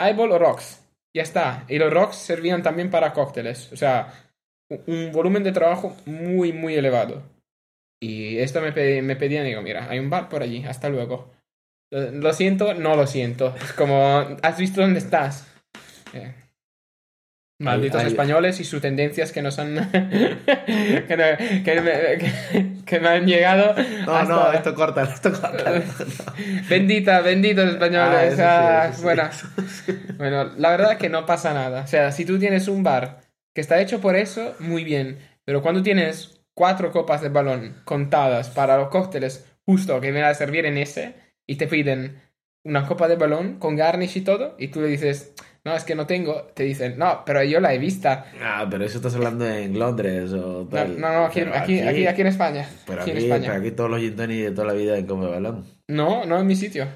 [0.00, 0.82] Highball o rocks.
[1.14, 1.64] Ya está.
[1.68, 3.72] Y los rocks servían también para cócteles.
[3.72, 4.12] O sea,
[4.86, 7.22] un volumen de trabajo muy, muy elevado.
[8.08, 11.32] Y esto me, pe- me pedían digo, mira, hay un bar por allí, hasta luego.
[11.90, 13.54] Lo, lo siento, no lo siento.
[13.62, 15.46] Es como, ¿has visto dónde estás?
[16.12, 16.32] Eh,
[17.58, 19.90] Malditos españoles y sus tendencias que nos han.
[19.90, 23.74] que, no- que me, que- que me han llegado.
[24.04, 25.82] No, hasta- no, esto corta, esto corta.
[26.68, 28.34] Bendita, benditos Ah, españoles.
[28.34, 29.02] sí, Ah, sí.
[29.02, 29.30] bueno,
[30.18, 31.82] bueno, la verdad que no pasa nada.
[31.82, 33.20] O sea, si tú tienes un bar
[33.54, 35.18] que está hecho por eso, muy bien.
[35.46, 40.34] Pero cuando tienes cuatro copas de balón contadas para los cócteles justo que vienen a
[40.34, 41.14] servir en ese
[41.46, 42.22] y te piden
[42.64, 45.94] una copa de balón con garnish y todo y tú le dices, no, es que
[45.94, 48.26] no tengo, te dicen, no, pero yo la he vista.
[48.40, 51.00] Ah, pero eso estás hablando en Londres o No, tal.
[51.00, 52.68] no, no, aquí, aquí, aquí, aquí en España.
[52.86, 53.46] Pero aquí aquí, en España.
[53.48, 55.64] pero aquí todos los gin de toda la vida en Copa Balón.
[55.88, 56.86] No, no en mi sitio.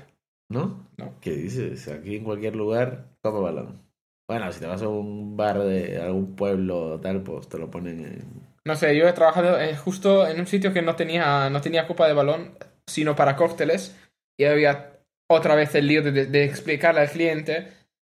[0.48, 0.88] ¿No?
[0.96, 1.14] No.
[1.20, 1.86] ¿Qué dices?
[1.88, 3.82] Aquí en cualquier lugar, Copa Balón.
[4.28, 8.00] Bueno, si te vas a un bar de algún pueblo tal, pues te lo ponen
[8.00, 8.39] en...
[8.70, 11.88] No sé, yo he trabajado eh, justo en un sitio que no tenía, no tenía
[11.88, 12.56] copa de balón,
[12.86, 13.96] sino para cócteles.
[14.38, 17.72] Y había otra vez el lío de, de- de explicarle al cliente,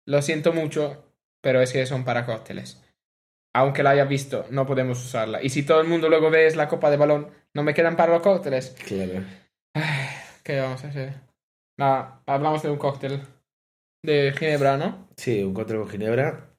[0.06, 1.06] lo siento mucho,
[1.42, 2.84] pero es que son para cócteles.
[3.54, 5.42] Aunque la haya visto, no podemos usarla.
[5.42, 7.96] Y si todo el mundo luego ve es la copa de balón, no me quedan
[7.96, 8.76] para los cócteles.
[8.86, 9.24] Claro.
[10.44, 11.14] ¿Qué vamos a hacer?
[11.78, 13.22] Nada, hablamos de un cóctel
[14.04, 15.08] de Ginebra, ¿no?
[15.16, 16.50] Sí, un cóctel con ginebra.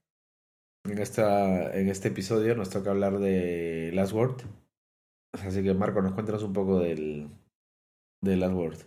[0.85, 4.41] En, esta, en este episodio nos toca hablar de Last Word.
[5.33, 7.29] Así que, Marco, nos cuéntanos un poco del,
[8.21, 8.77] del Last Word.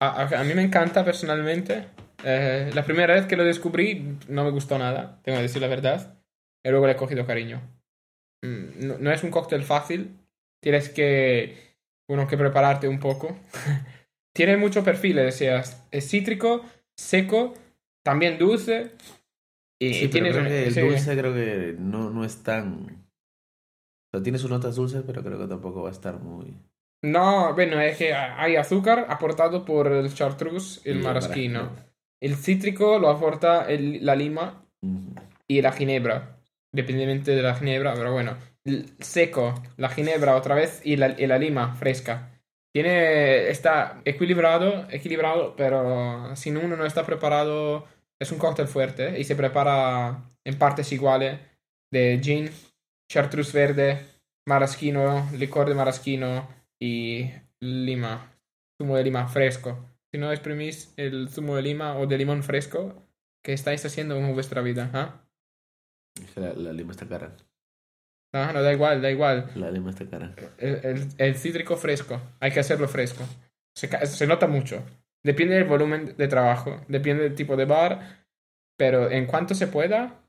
[0.00, 1.86] A, a- a mí me encanta personalmente.
[2.24, 5.68] Eh, la primera vez que lo descubrí no me gustó nada, tengo que decir la
[5.68, 6.18] verdad.
[6.64, 7.60] Y luego le he cogido cariño.
[8.42, 10.16] Mm, No, no es un cóctel fácil.
[10.62, 11.76] Tienes que,
[12.08, 13.36] bueno, que prepararte un poco.
[14.34, 15.86] Tiene mucho perfil, decías.
[15.90, 16.64] Es cítrico,
[16.96, 17.54] seco,
[18.04, 18.92] también dulce.
[19.78, 20.80] Y, Sí, pero tienes creo que el sí.
[20.80, 23.04] dulce creo que no, no es tan...
[24.06, 26.56] O sea, tiene sus notas dulces, pero creo que tampoco va a estar muy...
[27.02, 31.02] No, bueno, es que hay azúcar aportado por el chartreuse y el
[32.20, 35.14] Y el cítrico lo aporta el- la lima Ujú.
[35.46, 36.38] y la ginebra,
[36.72, 41.26] dependientemente de la ginebra, pero bueno, el seco, la ginebra otra vez y la, y
[41.26, 42.30] la lima fresca.
[42.72, 47.84] Tiene, está equilibrado, equilibrado, pero si uno no está preparado,
[48.24, 49.20] es un cóctel fuerte ¿eh?
[49.20, 51.40] y se prepara en partes iguales
[51.92, 52.50] de gin,
[53.10, 54.00] chartreuse verde,
[54.48, 56.48] maraschino, licor de maraschino
[56.80, 58.32] y lima,
[58.80, 59.78] zumo de lima fresco.
[60.12, 63.06] Si no exprimís el zumo de lima o de limón fresco,
[63.44, 64.90] ¿qué estáis haciendo con vuestra vida?
[64.94, 65.20] ¿ah?
[66.34, 67.36] Que la, la lima está cara.
[68.32, 69.50] No, no, da igual, da igual.
[69.54, 70.34] La lima está cara.
[70.58, 73.24] El, el- el cítrico fresco, hay que hacerlo fresco.
[73.76, 74.84] Se, se nota mucho.
[75.24, 78.26] Depende del volumen de trabajo, depende del tipo de bar,
[78.76, 80.20] pero en cuanto se pueda,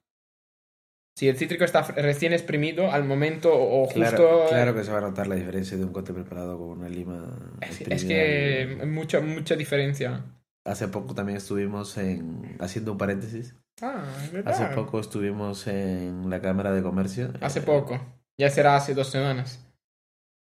[1.17, 4.49] Si el cítrico está recién exprimido, al momento o o Claro, justo...
[4.49, 7.29] claro que se va a notar la diferencia de un cóctel preparado con una lima.
[7.61, 10.25] Es, que mucha, mucha diferencia.
[10.65, 12.57] Hace poco también estuvimos en.
[12.59, 13.55] Haciendo un paréntesis.
[13.81, 14.53] Ah, es verdad.
[14.53, 17.31] Hace poco estuvimos en la Cámara de Comercio.
[17.41, 17.99] Hace Eh, poco.
[18.37, 19.65] Ya será hace dos semanas.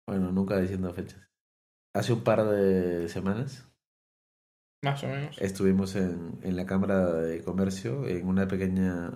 [0.06, 1.20] Bueno, nunca diciendo fechas.
[1.94, 3.67] Hace un par de semanas
[4.82, 5.36] Más o menos.
[5.40, 9.12] estuvimos en, en la Cámara de Comercio en una pequeña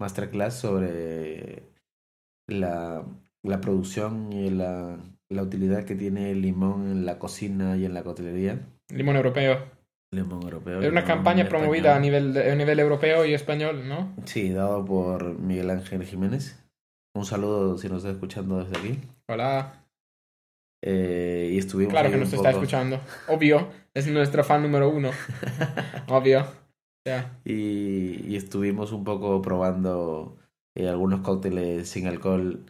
[0.00, 1.64] masterclass sobre
[2.48, 3.04] la,
[3.42, 7.94] la producción y la, la utilidad que tiene el limón en la cocina y en
[7.94, 8.60] la coctelería.
[8.90, 9.74] Limón europeo.
[10.12, 10.80] Limón europeo.
[10.80, 14.14] Es una campaña promovida a nivel, de- a nivel europeo y español, ¿no?
[14.24, 16.62] Sí, dado por Miguel Ángel Jiménez.
[17.14, 19.00] Un saludo si nos está escuchando desde aquí.
[19.28, 19.82] Hola.
[20.88, 23.00] Eh, y estuvimos Claro que nos está escuchando.
[23.26, 23.68] Obvio.
[23.92, 25.10] Es nuestro fan número uno.
[26.08, 26.46] Obvio.
[27.44, 30.36] Y, y estuvimos un poco probando
[30.76, 32.64] eh, algunos cócteles sin alcohol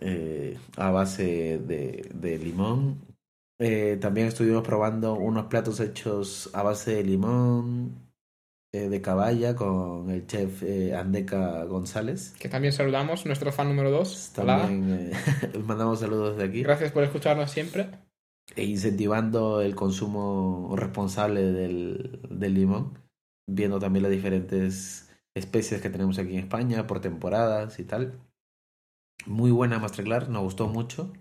[0.00, 3.00] eh, a base de, de limón.
[4.00, 8.09] También estuvimos probando unos platos hechos a base de limón,
[8.72, 12.34] eh, de caballa, con el chef eh, Andeca González.
[12.38, 13.26] Que también saludamos.
[13.26, 14.32] Nuestro fan número dos.
[14.36, 14.62] Hola.
[14.62, 16.62] También eh, mandamos saludos de aquí.
[16.62, 17.90] Gracias por escucharnos siempre.
[18.54, 22.98] E incentivando el consumo responsable del, del limón,
[23.46, 28.20] viendo también las diferentes especies que tenemos aquí en España por temporadas y tal.
[29.26, 31.12] Muy buena masterclass, nos gustó mucho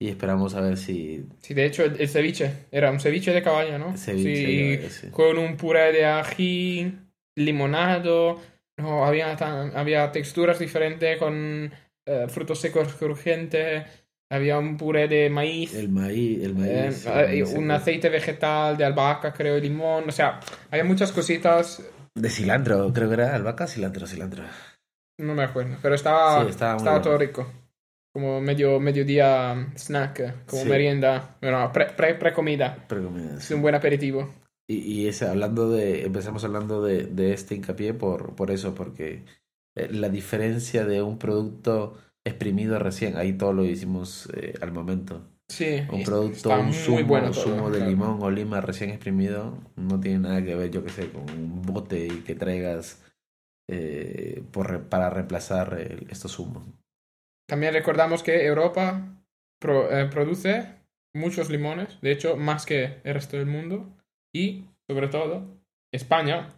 [0.00, 2.66] y esperamos a ver si Sí, de hecho, el, el ceviche.
[2.70, 3.96] Era un ceviche de caballo, ¿no?
[3.96, 5.08] Ceviche sí, caballo, sí.
[5.10, 6.92] Con un puré de ají,
[7.36, 8.40] limonado.
[8.76, 11.72] No, había, tan- había texturas diferentes con
[12.06, 13.84] eh, frutos secos crujientes.
[14.30, 15.74] Había un puré de maíz.
[15.74, 19.62] el maíz, el eh, maíz, el eh, maíz un aceite vegetal de albahaca, creo, y
[19.62, 20.04] limón.
[20.08, 20.38] O sea,
[20.70, 21.82] había muchas cositas.
[22.14, 24.44] de cilantro, creo que era albahaca, cilantro, cilantro.
[25.18, 25.76] No me acuerdo.
[25.82, 27.02] Pero estaba, Sí, estaba muy estaba bueno.
[27.02, 27.52] todo rico.
[28.12, 30.68] Como medio, mediodía snack, eh, como Sí.
[30.68, 31.36] merienda.
[31.40, 32.84] Bueno, pre, pre, pre-comida.
[32.88, 33.54] Pero comida, Es sí.
[33.54, 34.28] un buen aperitivo.
[34.66, 39.24] Y, y ese, hablando de, empezamos hablando de, de este hincapié por, por eso, porque
[39.76, 45.22] eh, la diferencia de un producto exprimido recién, ahí todo lo hicimos eh, al momento.
[45.48, 47.90] Sí, Un producto, un muy zumo, bueno todo, zumo de claro.
[47.90, 51.62] limón o lima recién exprimido, no tiene nada que ver, yo que sé, con un
[51.62, 53.02] bote que traigas
[53.68, 56.64] eh, por, para reemplazar el- estos zumos.
[57.48, 59.18] También recordamos que Europa
[59.62, 60.66] eh, produce
[61.14, 63.88] muchos limones, de hecho, más que el resto del mundo.
[64.34, 65.58] Y, sobre todo,
[65.92, 66.50] España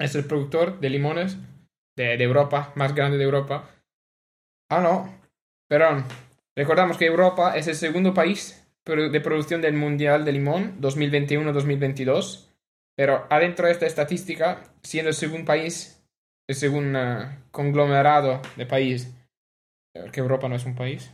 [0.00, 1.38] es el productor de limones
[1.96, 3.70] de, Europa, más grande de Europa.
[4.70, 5.20] Ah, no,
[5.68, 6.04] perdón.
[6.56, 12.48] Recordamos que Europa es el segundo país de producción del Mundial de Limón 2021-2022.
[12.96, 16.02] Pero adentro de esta estadística, siendo el segundo país,
[16.48, 19.14] el segundo eh, conglomerado de país,
[20.12, 21.10] que Europa no es un país.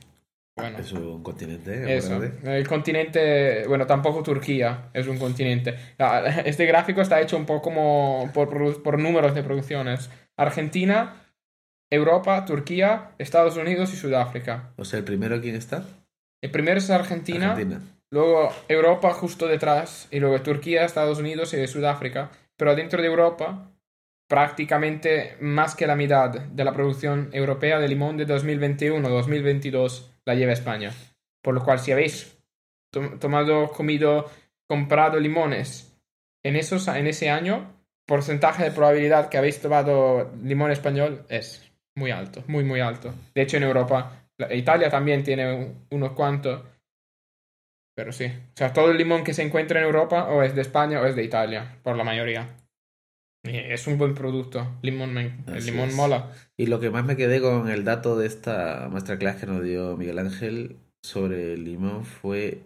[0.59, 2.19] Bueno, Es un continente, eso.
[2.23, 5.75] El continente, bueno, tampoco Turquía es un continente.
[5.99, 10.11] Ah, Este gráfico está hecho un poco como por, por números de producciones.
[10.37, 11.27] Argentina,
[11.91, 14.73] Europa, Turquía, Estados Unidos y Sudáfrica.
[14.77, 15.85] O sea, el primero, ¿quién está?
[16.43, 17.83] El primero es Argentina, Argentina.
[18.11, 22.31] luego Europa justo detrás, y luego Turquía, Estados Unidos y Sudáfrica.
[22.57, 23.73] Pero dentro de Europa,
[24.29, 30.53] prácticamente más que la mitad de la producción europea de limón de 2021-2022 la lleva
[30.53, 30.93] España.
[31.43, 32.37] Por lo cual, si habéis
[32.93, 34.29] to- tomado, comido,
[34.69, 35.97] comprado limones
[36.45, 37.73] en, esos, en ese año,
[38.07, 43.15] porcentaje de probabilidad que habéis tomado limón español es muy alto, muy, muy alto.
[43.35, 46.63] De hecho, en Europa, Italia también tiene un- unos cuantos.
[47.95, 50.61] Pero sí, o sea, todo el limón que se encuentra en Europa o es de
[50.63, 52.47] España o es de Italia, por la mayoría.
[53.49, 54.67] Es un buen producto.
[54.83, 55.95] Limón, me- el Así limón es.
[55.95, 56.33] mola.
[56.57, 59.97] Y lo que más me quedé con el dato de esta masterclass que nos dio
[59.97, 62.63] Miguel Ángel sobre el limón fue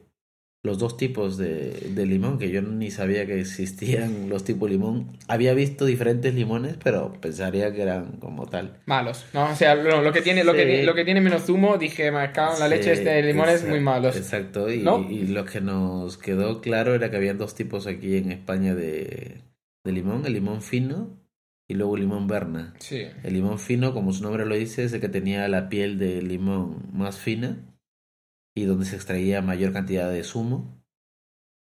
[0.62, 4.74] los dos tipos de, de limón, que yo ni sabía que existían los tipos de
[4.76, 5.16] limón.
[5.26, 8.76] Había visto diferentes limones, pero pensaría que eran como tal.
[8.84, 9.50] Malos, ¿no?
[9.50, 12.30] O sea, lo, lo que, tiene, lo, que, lo que tiene menos zumo, dije, me
[12.32, 14.16] cago en la leche, este de limones exact- muy malos.
[14.16, 15.00] Exacto, y, ¿No?
[15.10, 19.40] y lo que nos quedó claro era que habían dos tipos aquí en España de,
[19.84, 21.18] de limón, el limón fino
[21.68, 22.74] y luego el limón berna.
[22.78, 23.06] Sí.
[23.22, 26.22] El limón fino, como su nombre lo dice, es el que tenía la piel de
[26.22, 27.64] limón más fina
[28.54, 30.82] y donde se extraía mayor cantidad de zumo.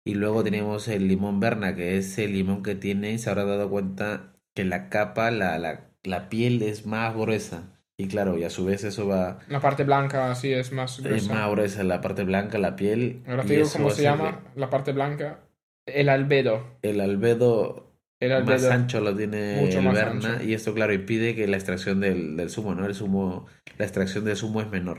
[0.05, 3.69] Y luego tenemos el limón berna, que es el limón que tiene, se habrá dado
[3.71, 7.77] cuenta que la capa, la, la, la piel es más gruesa.
[7.99, 11.05] Y claro, y a su vez eso va, La parte blanca, sí, es más es
[11.05, 11.35] gruesa.
[11.35, 13.23] más gruesa la parte blanca, la piel.
[13.27, 15.41] Ahora te digo cómo se llama, la parte blanca.
[15.85, 16.65] El albedo.
[16.83, 17.90] El albedo
[18.21, 20.43] El más ancho lo tiene mucho el más Berna ancho.
[20.43, 22.87] y esto claro impide que la extracción del, del zumo, ¿no?
[22.87, 23.47] El zumo,
[23.79, 24.99] la extracción del zumo es menor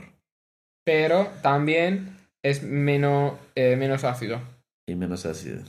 [0.84, 4.40] Pero también es menos, eh, menos ácido.
[4.88, 5.62] y menos ácido.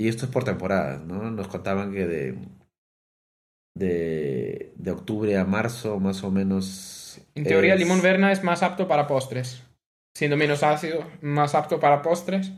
[0.00, 1.30] Y esto es por temporadas, ¿no?
[1.30, 2.38] Nos contaban que de
[3.76, 7.20] de, de octubre a marzo más o menos.
[7.34, 9.62] En teoría, el limón verna es más apto para postres.
[10.16, 12.52] Siendo menos ácido, más apto para postres.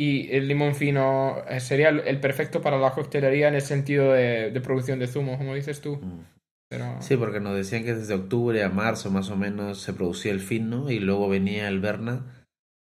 [0.00, 4.52] Y el limón fino eh, sería el, perfecto para la coctelería en el sentido de,
[4.52, 5.96] de producción de zumo, como dices tú.
[5.96, 6.24] Mm.
[6.70, 10.30] Pero Sí, porque nos decían que desde octubre a marzo más o menos se producía
[10.32, 12.46] el fino y luego venía el Berna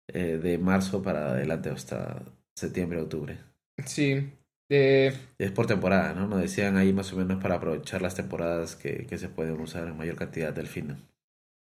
[0.09, 2.23] eh, de marzo para adelante hasta
[2.55, 3.39] septiembre, octubre.
[3.85, 4.33] sí.
[4.71, 6.27] Es por temporada, ¿no?
[6.27, 9.87] Nos decían ahí más o menos para aprovechar las temporadas que, que se pueden usar
[9.87, 10.97] en mayor cantidad del fino.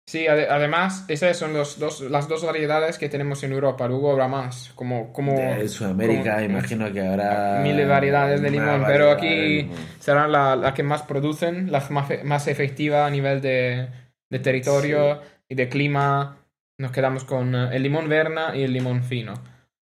[0.06, 3.86] Sí, ade- además, esas son los dos, las dos variedades que tenemos en Europa.
[3.86, 4.72] Luego habrá más.
[4.74, 7.60] Como, como De Sudamérica como- imagino que habrá...
[7.62, 12.10] Miles de variedades de limón, pero aquí- serán la, la que más producen, la más,
[12.10, 13.88] e- más efectiva a nivel de,
[14.30, 16.36] de territorio y de clima.
[16.78, 19.34] Nos quedamos con eh, el limón verna y el limón fino.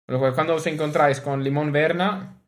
[0.07, 2.41] Luego, cuando os encontráis con limón verna,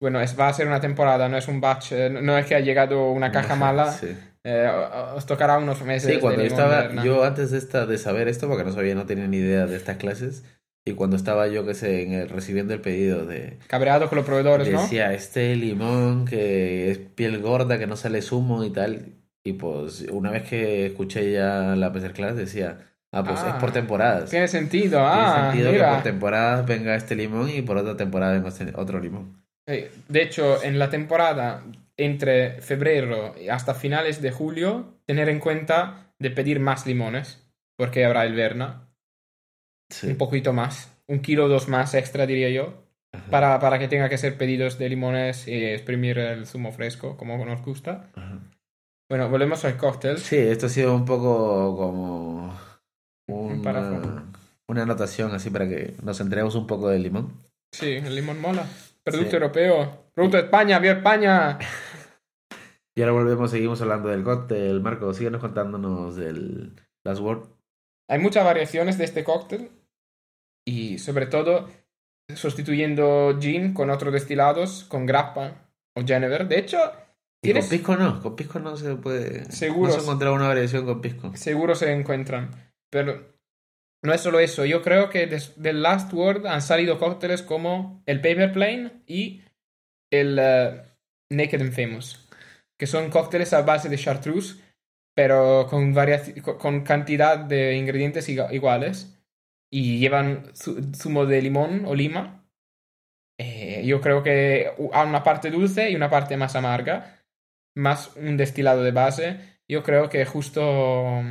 [0.00, 2.46] bueno, es, va a ser una temporada, no es un batch, eh, no no es
[2.46, 4.16] que ha llegado una caja mala, Sí.
[4.44, 4.68] Eh,
[5.16, 6.14] os tocará unos meses.
[6.14, 7.04] Sí, cuando estaba, verna.
[7.04, 9.76] yo antes de esta, de saber esto, porque no sabía, no tenía ni idea de
[9.76, 10.44] estas clases,
[10.86, 14.26] y cuando estaba yo, que sé, en el- recibiendo el pedido de, Cabreado con los
[14.26, 14.82] proveedores, ¿no?
[14.82, 19.06] decía, este limón que es piel gorda, que no sale zumo y tal,
[19.42, 22.78] y pues una vez que escuché ya la class decía,
[23.12, 24.28] ah, pues Ah, es por temporadas.
[24.30, 25.94] Tiene sentido, Tiene ah, sentido que mira.
[25.94, 29.42] por temporadas venga este limón y por otra temporada venga este- otro limón.
[29.66, 31.62] De hecho, en la temporada
[31.96, 38.04] entre febrero y hasta finales de julio, tener en cuenta de pedir más limones, porque
[38.04, 38.88] habrá el Verna,
[39.90, 40.08] Sí.
[40.08, 42.82] un poquito más, un kilo o dos más extra, diría yo,
[43.30, 47.44] para, para que tenga que ser pedidos de limones y exprimir el zumo fresco, como
[47.44, 48.10] nos gusta.
[48.14, 48.38] ajá.
[49.08, 50.18] Bueno, volvemos al cóctel.
[50.18, 52.58] Sí, esto ha sido un poco como
[53.28, 54.32] Un una,
[54.66, 57.32] una anotación así para que nos enteremos un poco del limón.
[57.72, 58.66] Sí, el limón mola.
[59.04, 59.36] Producto Sí.
[59.36, 60.03] europeo.
[60.14, 61.58] Producto de España, ¡viva España!
[62.96, 64.80] Y ahora volvemos, seguimos hablando del cóctel.
[64.80, 67.48] Marco, síguenos contándonos del Last Word.
[68.08, 69.72] Hay muchas variaciones de este cóctel
[70.64, 71.68] y sobre todo
[72.32, 76.46] sustituyendo gin con otros destilados, con grappa o Genever.
[76.46, 76.78] De hecho,
[77.42, 79.50] tienes, con pisco no, con pisco no se puede.
[79.50, 79.88] Seguro.
[79.88, 81.32] No se ha encontrado una variación con pisco.
[81.34, 82.72] seguro se encuentran.
[82.90, 83.34] Pero
[84.04, 84.64] no es solo eso.
[84.64, 89.42] Yo creo que del Last Word han salido cócteles como el Paper Plane y
[90.20, 90.82] el eh,
[91.30, 92.28] Naked and Famous,
[92.78, 94.56] que son cócteles a base de chartreuse,
[95.14, 95.94] pero con,
[96.58, 99.20] con cantidad de ingredientes iguales
[99.70, 102.44] y llevan zu- zumo de limón o lima.
[103.38, 107.22] Eh, yo creo que u- ha una parte dulce y una parte más amarga,
[107.76, 109.40] más un destilado de base.
[109.68, 111.22] Yo creo que justo,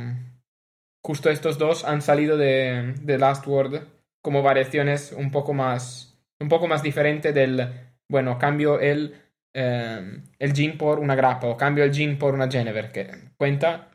[1.02, 3.82] justo estos dos han salido de, de Last Word
[4.22, 7.68] como variaciones un poco más, un poco más diferente del,
[8.14, 9.20] bueno, cambio el,
[9.56, 13.90] eh, el gin por una grappa o cambio el gin por una Genever, que cuenta.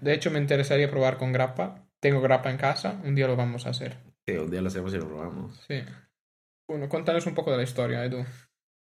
[0.00, 1.86] De hecho, me interesaría probar con grappa.
[2.00, 3.98] Tengo grappa en casa, un día lo vamos a hacer.
[4.26, 5.62] Sí, un día lo hacemos y lo probamos.
[5.68, 5.82] Sí.
[6.66, 8.24] Bueno, cuéntanos un poco de la historia, Edu.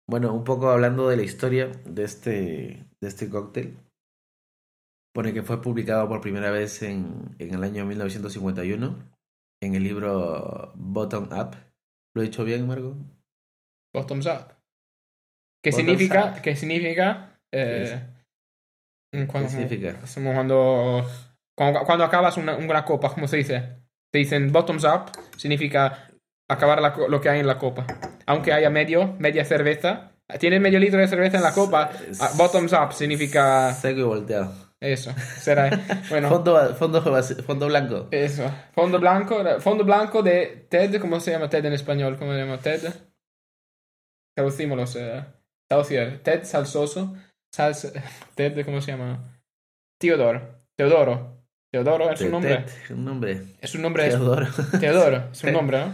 [0.09, 2.31] Bueno, un poco hablando de la historia de este,
[3.01, 3.75] de este cóctel.
[5.13, 9.15] Pone que fue publicado por primera vez en, en el año 1951
[9.61, 11.57] en el libro Bottom Up.
[12.15, 12.95] ¿Lo he dicho bien, Marco?
[13.95, 14.53] Bottoms up.
[15.63, 16.25] ¿Qué Bottoms significa?
[16.35, 16.41] up.
[16.41, 17.39] ¿Qué significa?
[17.51, 17.99] Eh,
[19.27, 19.99] cuando, ¿Qué significa?
[20.33, 21.05] Cuando,
[21.57, 23.77] cuando, cuando acabas una, una copa, ¿cómo se dice?
[24.11, 26.09] Te dicen bottoms up, significa
[26.49, 27.85] acabar la lo que hay en la copa.
[28.25, 30.11] Aunque haya medio, media cerveza.
[30.39, 31.91] Tienes medio litro de cerveza en la copa.
[32.09, 34.53] S- ah, Bottoms up significa Seco y volteado.
[34.79, 35.13] eso.
[35.39, 35.69] Será,
[36.09, 38.07] bueno, Fondo, fondo, fondo blanco.
[38.11, 38.51] eso.
[38.73, 42.17] Fondo blanco, fondo blanco de Ted, ¿cómo se llama Ted en español?
[42.17, 42.81] ¿Cómo se llama Ted?
[44.35, 44.95] Traducímoslos.
[44.97, 45.23] Eh.
[45.69, 46.19] Traducir.
[46.23, 47.15] Ted Salsoso.
[47.53, 47.91] Sals
[48.35, 49.39] Ted, ¿cómo se llama?
[49.99, 50.41] Teodoro.
[50.77, 51.35] Teodoro.
[51.73, 52.57] Teodoro es un nombre.
[52.57, 53.41] Ted, un nombre.
[53.61, 54.07] Es un nombre.
[54.07, 54.47] es- Teodoro.
[54.79, 55.29] Teodoro.
[55.31, 55.93] Es un nombre, ¿no?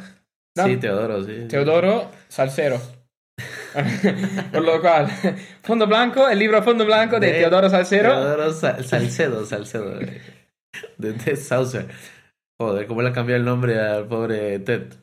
[0.58, 0.66] ¿No?
[0.66, 1.48] Sí, Teodoro, sí.
[1.48, 2.80] Teodoro Salsero.
[4.52, 5.08] Por lo cual,
[5.64, 8.10] Fondo Blanco, el libro Fondo Blanco de, De Teodoro Salsero.
[8.12, 10.00] Teodoro Sa- Salcedo, Salcedo.
[10.98, 11.88] De Ted Saucer.
[12.60, 14.94] Joder, cómo le ha cambiado el nombre al pobre Ted.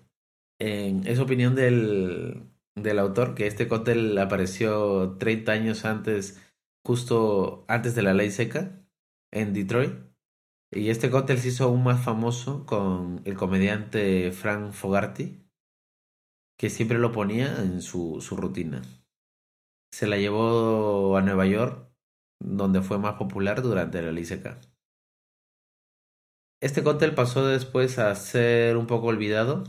[0.60, 2.42] Es opinión del,
[2.82, 6.42] del autor que este cóctel apareció 30 años antes,
[6.84, 8.84] justo antes de la ley seca,
[9.32, 9.94] en Detroit.
[10.70, 15.48] Y este cóctel se hizo aún más famoso con el comediante Frank Fogarty,
[16.58, 18.82] que siempre lo ponía en su, su rutina.
[19.90, 21.90] se la llevó a Nueva York,
[22.40, 24.58] donde fue más popular durante la LICK.
[26.60, 29.64] Este cóctel pasó después a ser un poco olvidado.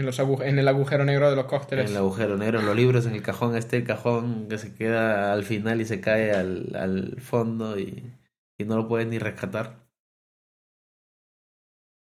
[0.00, 1.84] En, los agu- en el agujero negro de los cócteles.
[1.86, 5.32] En el agujero negro, en los libros, en el cajón, este cajón que se queda
[5.32, 8.10] al final y se cae al, al fondo y,
[8.58, 9.86] y no lo puedes ni rescatar.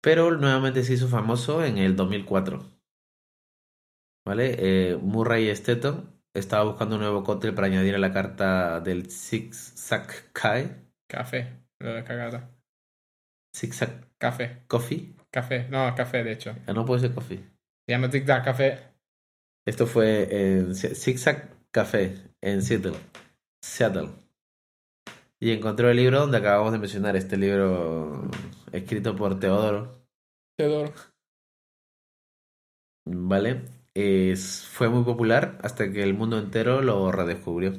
[0.02, 2.64] Pero nuevamente se hizo famoso en el 2004.
[4.24, 4.56] ¿Vale?
[4.58, 10.32] Eh, Murray Stetton estaba buscando un nuevo cóctel para añadir a la carta del Sack
[10.32, 10.76] Kai.
[11.08, 11.62] Café.
[11.78, 12.50] Lo de cagada.
[13.52, 14.62] Sack Café.
[14.68, 15.14] Coffee.
[15.30, 15.66] Café.
[15.70, 16.54] No, café, de hecho.
[16.66, 17.44] Ah, no puede ser coffee.
[17.86, 18.80] Se llama Tic Tac Café.
[19.64, 22.96] Esto fue en Sack Café en Seattle.
[23.62, 24.08] Seattle.
[25.38, 28.28] Y encontró el libro donde acabamos de mencionar, este libro
[28.72, 30.04] escrito por Teodoro.
[30.58, 30.92] Teodoro.
[33.06, 33.62] ¿Vale?
[33.94, 37.72] Es, fue muy popular hasta que el mundo entero lo redescubrió.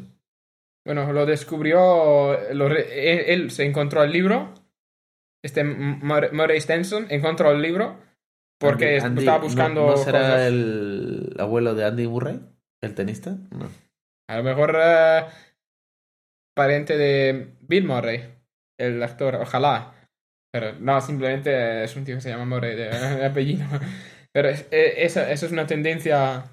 [0.85, 2.37] Bueno, lo descubrió.
[2.53, 2.85] lo él,
[3.27, 4.53] él se encontró el libro.
[5.43, 8.06] Este Murray Stenson encontró el libro.
[8.59, 9.85] Porque Andy- estaba ¿no- buscando.
[9.87, 10.41] ¿No, será cosas.
[10.47, 12.39] el abuelo de Andy Murray?
[12.81, 13.31] ¿El tenista?
[13.51, 13.69] No.
[14.29, 14.75] A lo mejor.
[14.81, 15.25] eh,
[16.55, 18.33] pariente de Bill Murray.
[18.79, 19.35] El actor.
[19.35, 19.93] Ojalá.
[20.53, 23.65] Pero no, simplemente es un tío que se llama Murray de, de apellido.
[24.33, 26.43] Pero es- eh, esa, esa es una tendencia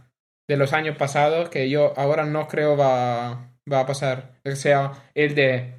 [0.49, 4.41] de los años pasados que yo ahora no creo va, va a pasar.
[4.45, 5.73] O sea, el de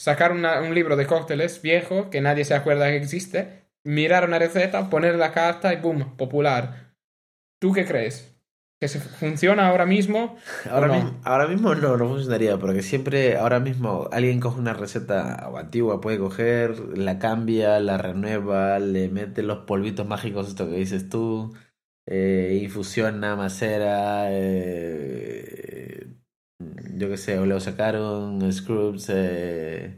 [0.00, 4.38] sacar una- un libro de cócteles viejo que nadie se acuerda que existe, mirar una
[4.38, 6.16] receta, poner la carta y ¡boom!
[6.16, 6.94] Popular.
[7.60, 8.34] ¿Tú qué crees?
[8.80, 10.36] ¿Que se funciona ahora mismo?
[10.70, 10.94] Ahora, no?
[10.94, 16.00] mismo, ahora mismo no, no funcionaría, porque siempre, ahora mismo, alguien coge una receta antigua,
[16.00, 21.54] puede coger, la cambia, la renueva, le mete los polvitos mágicos, esto que dices tú,
[22.06, 26.06] eh, infusiona, macera, eh,
[26.94, 29.96] yo qué sé, o lo sacaron, Scrubs, eh,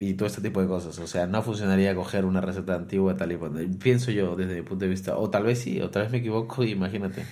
[0.00, 0.98] y todo este tipo de cosas.
[0.98, 3.68] O sea, no funcionaría coger una receta antigua tal y cual.
[3.82, 5.16] Pienso yo desde mi punto de vista.
[5.16, 7.24] O tal vez sí, o tal vez me equivoco, imagínate.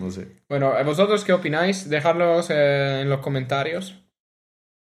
[0.00, 0.42] No sé.
[0.48, 1.88] Bueno, ¿vosotros qué opináis?
[1.88, 4.04] Dejadlos eh, en los comentarios.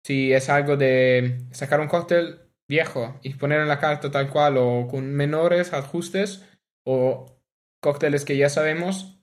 [0.05, 4.57] Si es algo de sacar un cóctel viejo y poner en la carta tal cual
[4.59, 6.49] o con menores ajustes
[6.85, 7.41] o
[7.81, 9.14] cócteles que ya sabemos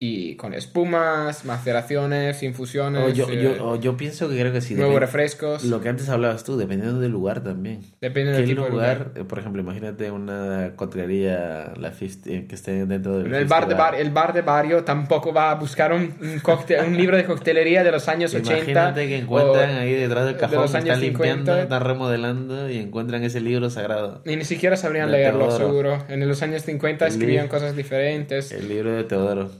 [0.00, 4.60] y con espumas, maceraciones, infusiones, O yo, eh, yo, o yo pienso que creo que
[4.60, 4.74] sí.
[4.76, 5.64] nuevos refrescos.
[5.64, 7.80] Lo que antes hablabas tú, dependiendo del lugar también.
[8.00, 8.98] Depende del ¿Qué tipo de lugar?
[8.98, 9.12] lugar.
[9.16, 13.66] eh, Por ejemplo, imagínate una coctelería la 50, eh, que esté dentro del el bar,
[13.66, 16.96] de 50 bar, el bar de barrio tampoco va a buscar un, un, cóctel- un
[16.96, 18.52] libro de coctelería de los años 80.
[18.56, 21.62] Imagínate que encuentran ahí detrás del de cajón, los que años están limpiando, 50.
[21.62, 24.22] están remodelando y encuentran ese libro sagrado.
[24.24, 26.04] Y ni siquiera sabrían De leerlo, seguro.
[26.08, 28.52] En los años 50 El escribían cosas diferentes.
[28.52, 29.50] El libro de Teodoro.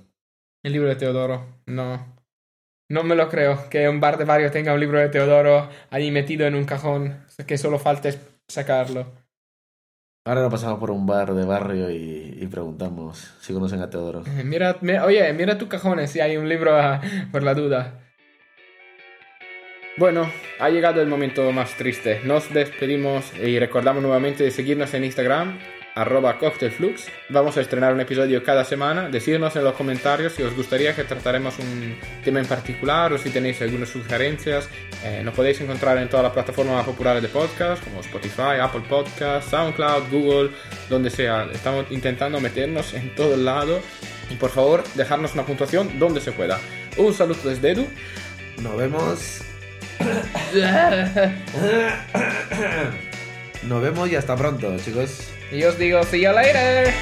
[0.65, 2.17] El libro de Teodoro, no.
[2.91, 6.11] No me lo creo, que un bar de barrio tenga un libro de Teodoro ahí
[6.11, 8.09] metido en un cajón, que solo falta
[8.49, 9.13] sacarlo.
[10.27, 14.23] Ahora pasamos por un bar de barrio y, y preguntamos si conocen a Teodoro.
[14.27, 17.01] Eh, Mira, mira- oye, mira tus cajones si hay un libro ah,
[17.31, 18.01] por la duda.
[19.97, 20.31] Bueno,
[20.61, 22.21] ha llegado el momento más triste.
[22.25, 25.59] Nos despedimos y recordamos nuevamente de seguirnos en Instagram,
[25.99, 27.09] arroba cocktailflux.
[27.28, 29.09] Vamos a estrenar un episodio cada semana.
[29.09, 33.30] Decidnos en los comentarios si os gustaría que trataremos un tema en particular o si
[33.30, 34.68] tenéis algunas sugerencias.
[35.05, 39.51] Eh, nos podéis encontrar en todas las plataformas populares de podcast, como Spotify, Apple Podcasts,
[39.51, 40.51] SoundCloud, Google,
[40.88, 41.49] donde sea.
[41.53, 43.80] Estamos intentando meternos en todo el lado.
[44.30, 46.61] Y por favor, dejarnos una puntuación donde se pueda.
[46.96, 47.88] Un saludo desde Edu.
[48.62, 49.42] Nos vemos.
[53.68, 55.32] Nos vemos y hasta pronto, chicos.
[55.51, 56.92] Y os digo, see you later.